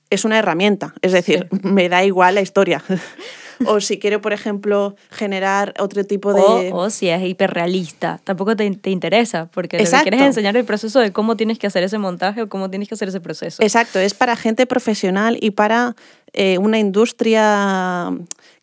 [0.09, 0.93] es una herramienta.
[1.01, 2.81] Es decir, me da igual la historia.
[3.65, 6.71] o si quiero, por ejemplo, generar otro tipo de...
[6.73, 10.99] O, si es hiperrealista, tampoco te, te interesa, porque lo que quieres enseñar el proceso
[10.99, 13.61] de cómo tienes que hacer ese montaje o cómo tienes que hacer ese proceso.
[13.61, 15.95] Exacto, es para gente profesional y para
[16.33, 18.11] eh, una industria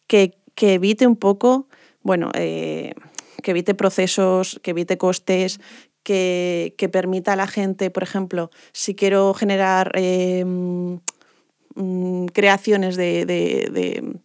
[0.06, 1.68] que, que, evite un poco,
[2.02, 2.94] bueno, eh,
[3.42, 5.60] que evite procesos, que evite costes,
[6.02, 13.26] que, que, permita a la gente, por ejemplo, si quiero generar eh, mm, creaciones de,
[13.26, 14.16] de, de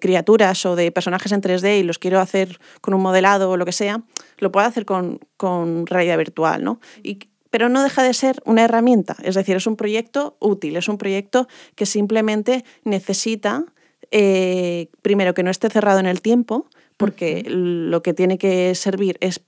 [0.00, 3.64] criaturas o de personajes en 3D y los quiero hacer con un modelado o lo
[3.64, 4.02] que sea,
[4.38, 6.80] lo puedo hacer con, con realidad virtual, ¿no?
[7.02, 7.18] Y,
[7.50, 10.98] pero no deja de ser una herramienta, es decir, es un proyecto útil, es un
[10.98, 11.46] proyecto
[11.76, 13.64] que simplemente necesita,
[14.10, 19.18] eh, primero, que no esté cerrado en el tiempo, porque lo que tiene que servir
[19.20, 19.40] es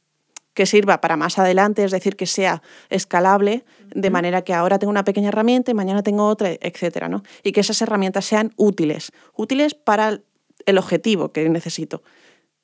[0.54, 3.64] que sirva para más adelante, es decir, que sea escalable,
[3.97, 7.22] de manera que ahora tengo una pequeña herramienta y mañana tengo otra, etcétera, ¿no?
[7.42, 10.20] Y que esas herramientas sean útiles, útiles para
[10.66, 12.03] el objetivo que necesito.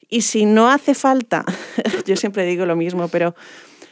[0.08, 1.44] Y si no hace falta,
[2.06, 3.34] yo siempre digo lo mismo, pero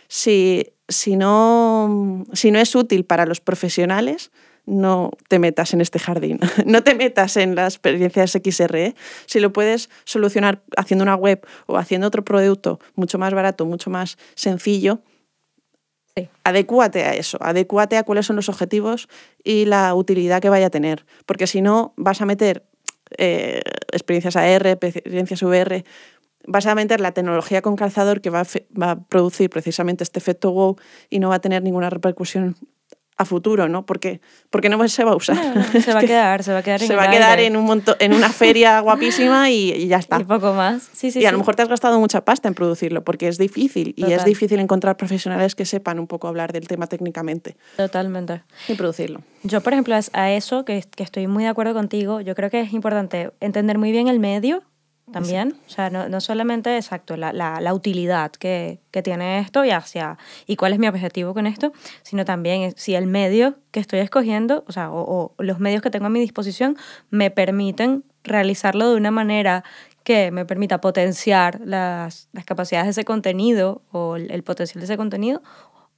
[0.06, 4.30] si, si, no, si no es útil para los profesionales,
[4.66, 8.76] no te metas en este jardín, no te metas en las experiencias XR.
[8.76, 8.94] ¿eh?
[9.24, 13.88] Si lo puedes solucionar haciendo una web o haciendo otro producto mucho más barato, mucho
[13.88, 15.00] más sencillo,
[16.16, 16.28] sí.
[16.44, 19.08] adecúate a eso, adecúate a cuáles son los objetivos
[19.44, 22.64] y la utilidad que vaya a tener, porque si no vas a meter
[23.18, 25.84] eh, experiencias AR, experiencias VR,
[26.46, 28.46] vas a meter la tecnología con calzador que va a,
[28.80, 30.76] va a producir precisamente este efecto wow
[31.10, 32.56] y no va a tener ninguna repercusión
[33.20, 33.84] a futuro, ¿no?
[33.84, 35.36] Porque, porque no se va a usar.
[35.84, 37.82] se va a quedar, se va a quedar en Se va a quedar en, un
[37.98, 40.18] en una feria guapísima y, ya está.
[40.20, 40.88] Y poco más.
[40.92, 43.36] Sí, sí, y a lo mejor te has gastado mucha pasta en producirlo, porque es
[43.36, 43.92] difícil.
[43.94, 47.56] Y es difícil encontrar profesionales que sepan un poco hablar del tema técnicamente.
[47.76, 48.42] Totalmente.
[48.68, 49.20] Y producirlo.
[49.42, 52.60] Yo, por ejemplo, a eso, que, que estoy muy de acuerdo contigo, yo creo que
[52.60, 54.62] es importante entender muy bien el medio
[55.12, 55.56] también.
[55.66, 59.70] O sea, no, no solamente, exacto, la, la, la utilidad que, que, tiene esto y
[59.70, 64.00] hacia, y cuál es mi objetivo con esto, sino también si el medio que estoy
[64.00, 66.76] escogiendo, o sea, o, los medios que tengo a mi disposición
[67.10, 69.64] me permiten realizarlo de una manera
[70.04, 74.84] que me permita potenciar las, las capacidades de ese contenido o el, el potencial de
[74.84, 75.42] ese contenido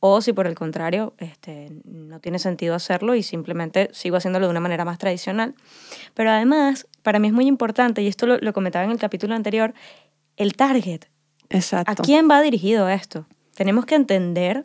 [0.05, 4.51] o si por el contrario este, no tiene sentido hacerlo y simplemente sigo haciéndolo de
[4.51, 5.55] una manera más tradicional.
[6.15, 9.75] Pero además, para mí es muy importante, y esto lo, comentaba en el capítulo anterior,
[10.37, 11.05] el target.
[11.51, 11.91] Exacto.
[11.91, 13.27] ¿A quién va dirigido esto?
[13.55, 14.65] Tenemos que entender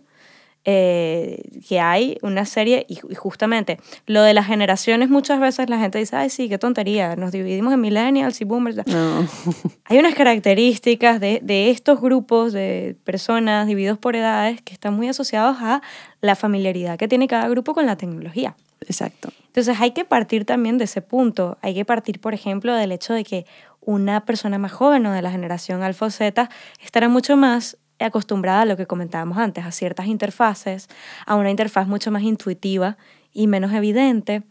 [0.69, 5.97] eh, que hay una serie, y, justamente lo de las generaciones, muchas veces la gente
[5.97, 8.85] dice, ay, sí, qué tontería, nos dividimos en millennials y boomers.
[8.85, 9.27] No.
[9.85, 15.07] hay unas características de, de estos grupos de personas divididos por edades que están muy
[15.07, 15.81] asociados a
[16.21, 18.55] la familiaridad que tiene cada grupo con la tecnología.
[18.81, 19.29] Exacto.
[19.47, 21.57] Entonces hay que partir también de ese punto.
[21.61, 23.45] Hay que partir, por ejemplo, del hecho de que
[23.81, 26.49] una persona más joven o de la generación alfa Z
[26.83, 30.87] estará mucho más acostumbrada a lo que comentábamos antes, a ciertas interfaces,
[31.25, 32.97] a una interfaz mucho más intuitiva
[33.33, 34.43] y menos evidente,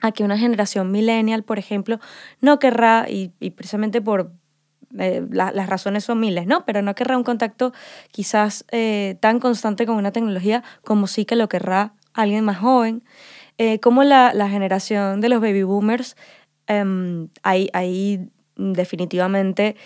[0.00, 2.00] a que una generación millennial, por ejemplo,
[2.40, 4.32] no querrá, y, precisamente por
[4.98, 6.64] eh, las razones son miles, ¿no?
[6.64, 7.72] Pero no querrá un contacto
[8.10, 13.04] quizás eh, tan constante con una tecnología como sí que lo querrá alguien más joven.
[13.62, 16.16] Eh, como la, la, generación de los baby boomers,
[16.66, 19.76] em, hay, hay definitivamente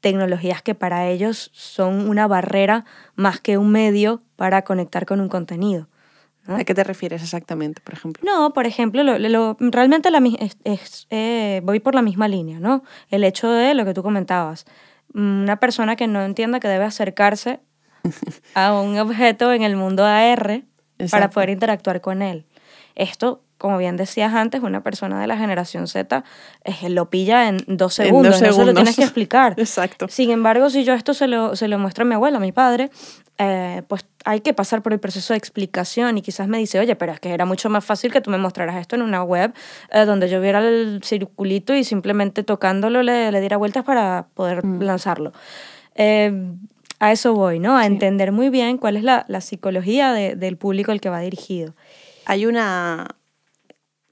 [0.00, 5.28] tecnologías que para ellos son una barrera más que un medio para conectar con un
[5.28, 5.90] contenido.
[6.46, 8.22] ¿A qué te refieres exactamente, por ejemplo?
[8.24, 10.22] No, por ejemplo, lo, realmente la,
[10.64, 12.82] es, eh, voy por la misma línea, ¿no?
[13.10, 14.64] El hecho de lo que tú comentabas,
[15.12, 17.60] una persona que no entienda que debe acercarse
[18.54, 20.62] a un objeto en el mundo AR
[21.10, 22.46] para poder interactuar con él.
[22.94, 26.24] Esto como bien decías antes, una persona de la generación Z
[26.64, 28.66] eh, lo pilla en dos segundos, en dos segundos.
[28.66, 29.54] lo tienes que explicar.
[29.56, 30.08] Exacto.
[30.08, 32.50] Sin embargo, si yo esto se lo, se lo muestro a mi abuelo, a mi
[32.50, 32.90] padre,
[33.38, 36.96] eh, pues hay que pasar por el proceso de explicación y quizás me dice, oye,
[36.96, 39.54] pero es que era mucho más fácil que tú me mostraras esto en una web
[39.92, 44.66] eh, donde yo viera el circulito y simplemente tocándolo le, le diera vueltas para poder
[44.66, 44.82] mm.
[44.82, 45.32] lanzarlo.
[46.98, 47.76] a eso voy, ¿no?
[47.76, 51.20] A entender muy bien cuál es la, la psicología de, del público al que va
[51.20, 51.74] dirigido.
[52.26, 53.16] Hay una,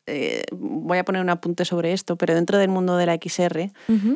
[0.06, 3.70] eh, voy a poner un apunte sobre esto, pero dentro del mundo de la XR,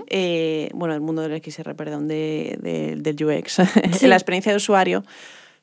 [0.08, 3.58] eh, bueno, el mundo del XR, perdón, de, del UX,
[4.02, 5.04] la experiencia de usuario,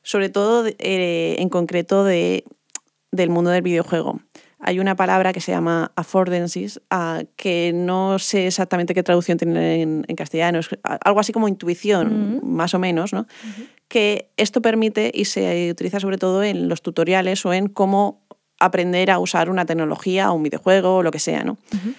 [0.02, 2.44] sobre todo eh, en concreto de,
[3.10, 4.20] del mundo del videojuego.
[4.64, 9.82] Hay una palabra que se llama affordances, ah, que no sé exactamente qué traducción tiene
[9.82, 10.68] en, castellano, es
[11.04, 13.26] algo así como intuición, más o menos, ¿no?
[13.92, 18.22] que esto permite y se utiliza sobre todo en los tutoriales o en cómo
[18.64, 21.58] aprender a usar una tecnología o un videojuego o lo que sea, ¿no?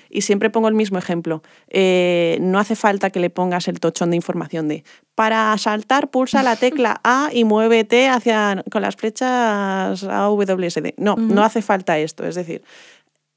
[0.09, 1.43] Y siempre pongo el mismo ejemplo.
[1.69, 4.83] Eh, no hace falta que le pongas el tochón de información de
[5.15, 10.93] para saltar pulsa la tecla A y muévete hacia con las flechas A, WSD.
[10.97, 12.25] No, no hace falta esto.
[12.25, 12.63] Es decir,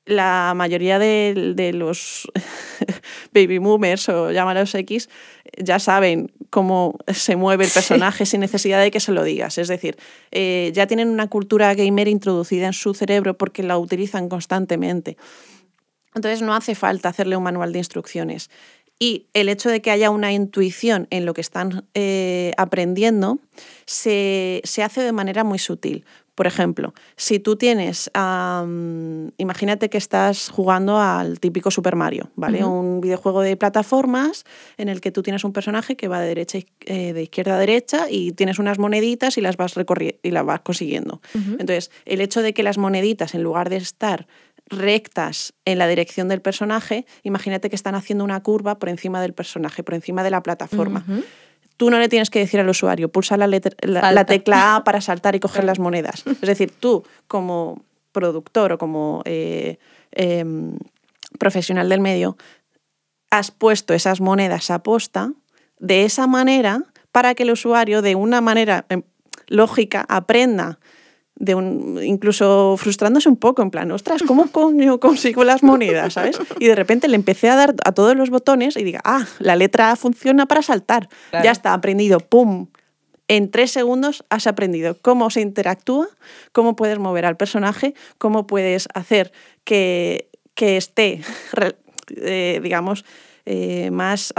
[0.06, 2.30] la mayoría de, los
[3.34, 5.08] baby boomers o llámalos X
[5.58, 9.58] ya saben cómo se mueve el personaje sin necesidad de que se lo digas.
[9.58, 9.96] Es decir,
[10.30, 15.16] eh, ya tienen una cultura gamer introducida en su cerebro porque la utilizan constantemente.
[16.14, 18.50] Entonces no hace falta hacerle un manual de instrucciones.
[18.98, 23.38] Y el hecho de que haya una intuición en lo que están eh, aprendiendo
[23.84, 26.06] se, se, hace de manera muy sutil.
[26.36, 28.10] Por ejemplo, si tú tienes,
[29.38, 32.62] imagínate que estás jugando al típico Super Mario, ¿vale?
[32.62, 34.44] Un videojuego de plataformas
[34.76, 37.58] en el que tú tienes un personaje que va de, derecha, eh, de izquierda a
[37.58, 39.74] derecha y tienes unas moneditas y las vas,
[40.22, 41.22] y las vas consiguiendo.
[41.34, 44.26] Entonces, el hecho de que las moneditas, en lugar de estar
[44.68, 49.32] rectas en la dirección del personaje, imagínate que están haciendo una curva por encima del
[49.32, 51.02] personaje, por encima de la plataforma
[51.76, 55.34] tú no le tienes que decir al usuario, pulsa la, la, tecla A para saltar
[55.34, 56.24] y coger las monedas.
[56.26, 59.78] Es decir, tú como productor o como eh,
[60.12, 60.78] em,
[61.38, 62.36] profesional del medio,
[63.30, 65.32] has puesto esas monedas a posta
[65.78, 69.02] de esa manera para que el usuario de una manera em,
[69.48, 70.78] lógica aprenda
[71.38, 76.14] de un, incluso frustrándose un poco, en plan, ostras, ¿cómo coño consigo las monedas?
[76.14, 76.38] ¿sabes?
[76.58, 79.56] Y de repente le empecé a dar a todos los botones y diga, ah, la
[79.56, 81.08] letra A funciona para saltar.
[81.32, 82.68] Ya está, aprendido, ¡pum!
[83.28, 86.08] En tres segundos has aprendido cómo se interactúa,
[86.52, 89.32] cómo puedes mover al personaje, cómo puedes hacer
[89.64, 91.22] que, que esté,
[92.16, 93.04] eh, digamos,
[93.46, 94.34] eh, más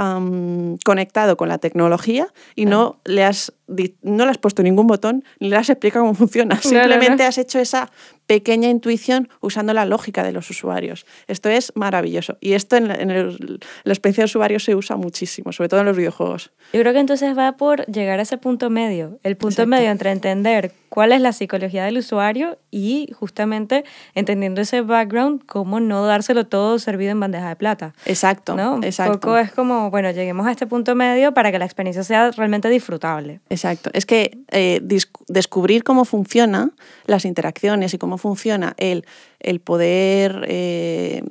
[0.83, 3.53] conectado con la tecnología y no, le has,
[4.01, 6.59] no le has puesto ningún botón ni le has explicado cómo funciona.
[6.61, 7.89] Simplemente has hecho esa
[8.27, 11.05] pequeña intuición usando la lógica de los usuarios.
[11.27, 12.37] Esto es maravilloso.
[12.41, 16.51] Y esto en, la experiencia de usuario se usa muchísimo, sobre todo en los videojuegos.
[16.73, 20.11] Yo creo que entonces va por llegar a ese punto medio, el punto medio entre
[20.11, 26.47] entender cuál es la psicología del usuario y justamente entendiendo ese background, cómo no dárselo
[26.47, 27.93] todo servido en bandeja de plata.
[28.05, 28.79] Exacto, ¿no?
[28.83, 29.13] exacto.
[29.13, 32.31] Un poco es como, bueno, lleguemos a este punto medio para que la experiencia sea
[32.31, 33.39] realmente disfrutable.
[33.49, 33.89] Exacto.
[33.93, 34.81] Es que eh,
[35.27, 36.73] descubrir cómo funcionan
[37.05, 39.05] las interacciones y cómo funciona el,
[39.39, 41.23] el poder eh,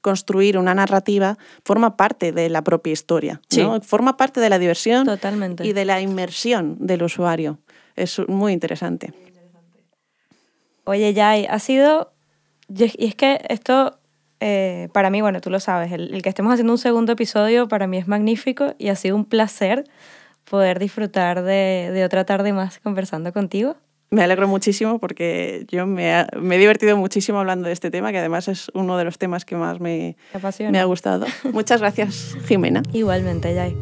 [0.00, 3.40] construir una narrativa forma parte de la propia historia,
[3.82, 5.66] forma parte de la diversión Totalmente.
[5.66, 7.58] y de la inmersión del usuario.
[7.96, 9.12] Es muy interesante.
[10.84, 12.12] Oye, Jai, ha sido...
[12.68, 13.98] Y es que esto,
[14.40, 17.86] eh, para mí, bueno, tú lo sabes, el, que estemos haciendo un segundo episodio para
[17.86, 19.84] mí es magnífico y ha sido un placer
[20.44, 23.76] poder disfrutar de, de otra tarde más conversando contigo.
[24.10, 28.18] Me alegro muchísimo porque yo me, me, he divertido muchísimo hablando de este tema, que
[28.18, 30.16] además es uno de los temas que más me,
[30.70, 31.26] me ha gustado.
[31.52, 32.82] Muchas gracias, Jimena.
[32.92, 33.76] Igualmente, Jai.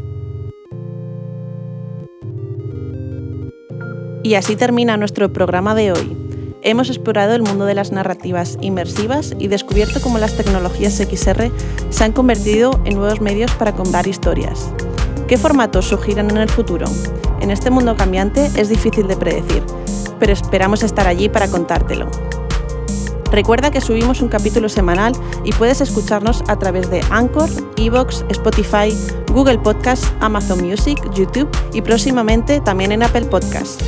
[4.25, 6.17] Y así termina nuestro programa de hoy.
[6.63, 11.53] Hemos explorado el mundo de las narrativas inmersivas y descubierto cómo las tecnologías XR
[11.91, 14.73] se han convertido en nuevos medios para contar historias.
[15.29, 16.87] ¿Qué formatos surgirán en el futuro?
[17.41, 19.63] En este mundo cambiante es difícil de predecir,
[20.19, 22.11] pero esperamos estar allí para contártelo.
[23.31, 25.13] Recuerda que subimos un capítulo semanal
[25.45, 28.97] y puedes escucharnos a través de Anchor, Evox, Spotify,
[29.33, 33.85] Google Podcasts, Amazon Music, YouTube y próximamente también en Apple Podcasts.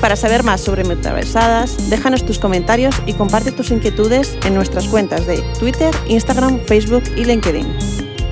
[0.00, 5.26] Para saber más sobre Metaversadas, déjanos tus comentarios y comparte tus inquietudes en nuestras cuentas
[5.26, 7.66] de Twitter, Instagram, Facebook y LinkedIn.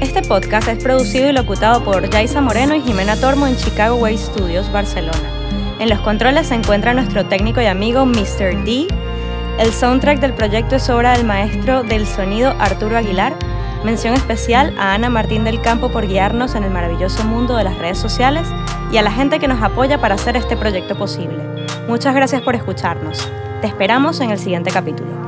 [0.00, 4.18] Este podcast es producido y locutado por Yaisa Moreno y Jimena Tormo en Chicago Way
[4.18, 5.39] Studios, Barcelona.
[5.80, 8.64] En los controles se encuentra nuestro técnico y amigo Mr.
[8.64, 8.86] D.
[9.58, 13.34] El soundtrack del proyecto es obra del maestro del sonido Arturo Aguilar.
[13.82, 17.78] Mención especial a Ana Martín del Campo por guiarnos en el maravilloso mundo de las
[17.78, 18.46] redes sociales
[18.92, 21.38] y a la gente que nos apoya para hacer este proyecto posible.
[21.88, 23.26] Muchas gracias por escucharnos.
[23.62, 25.19] Te esperamos en el siguiente capítulo.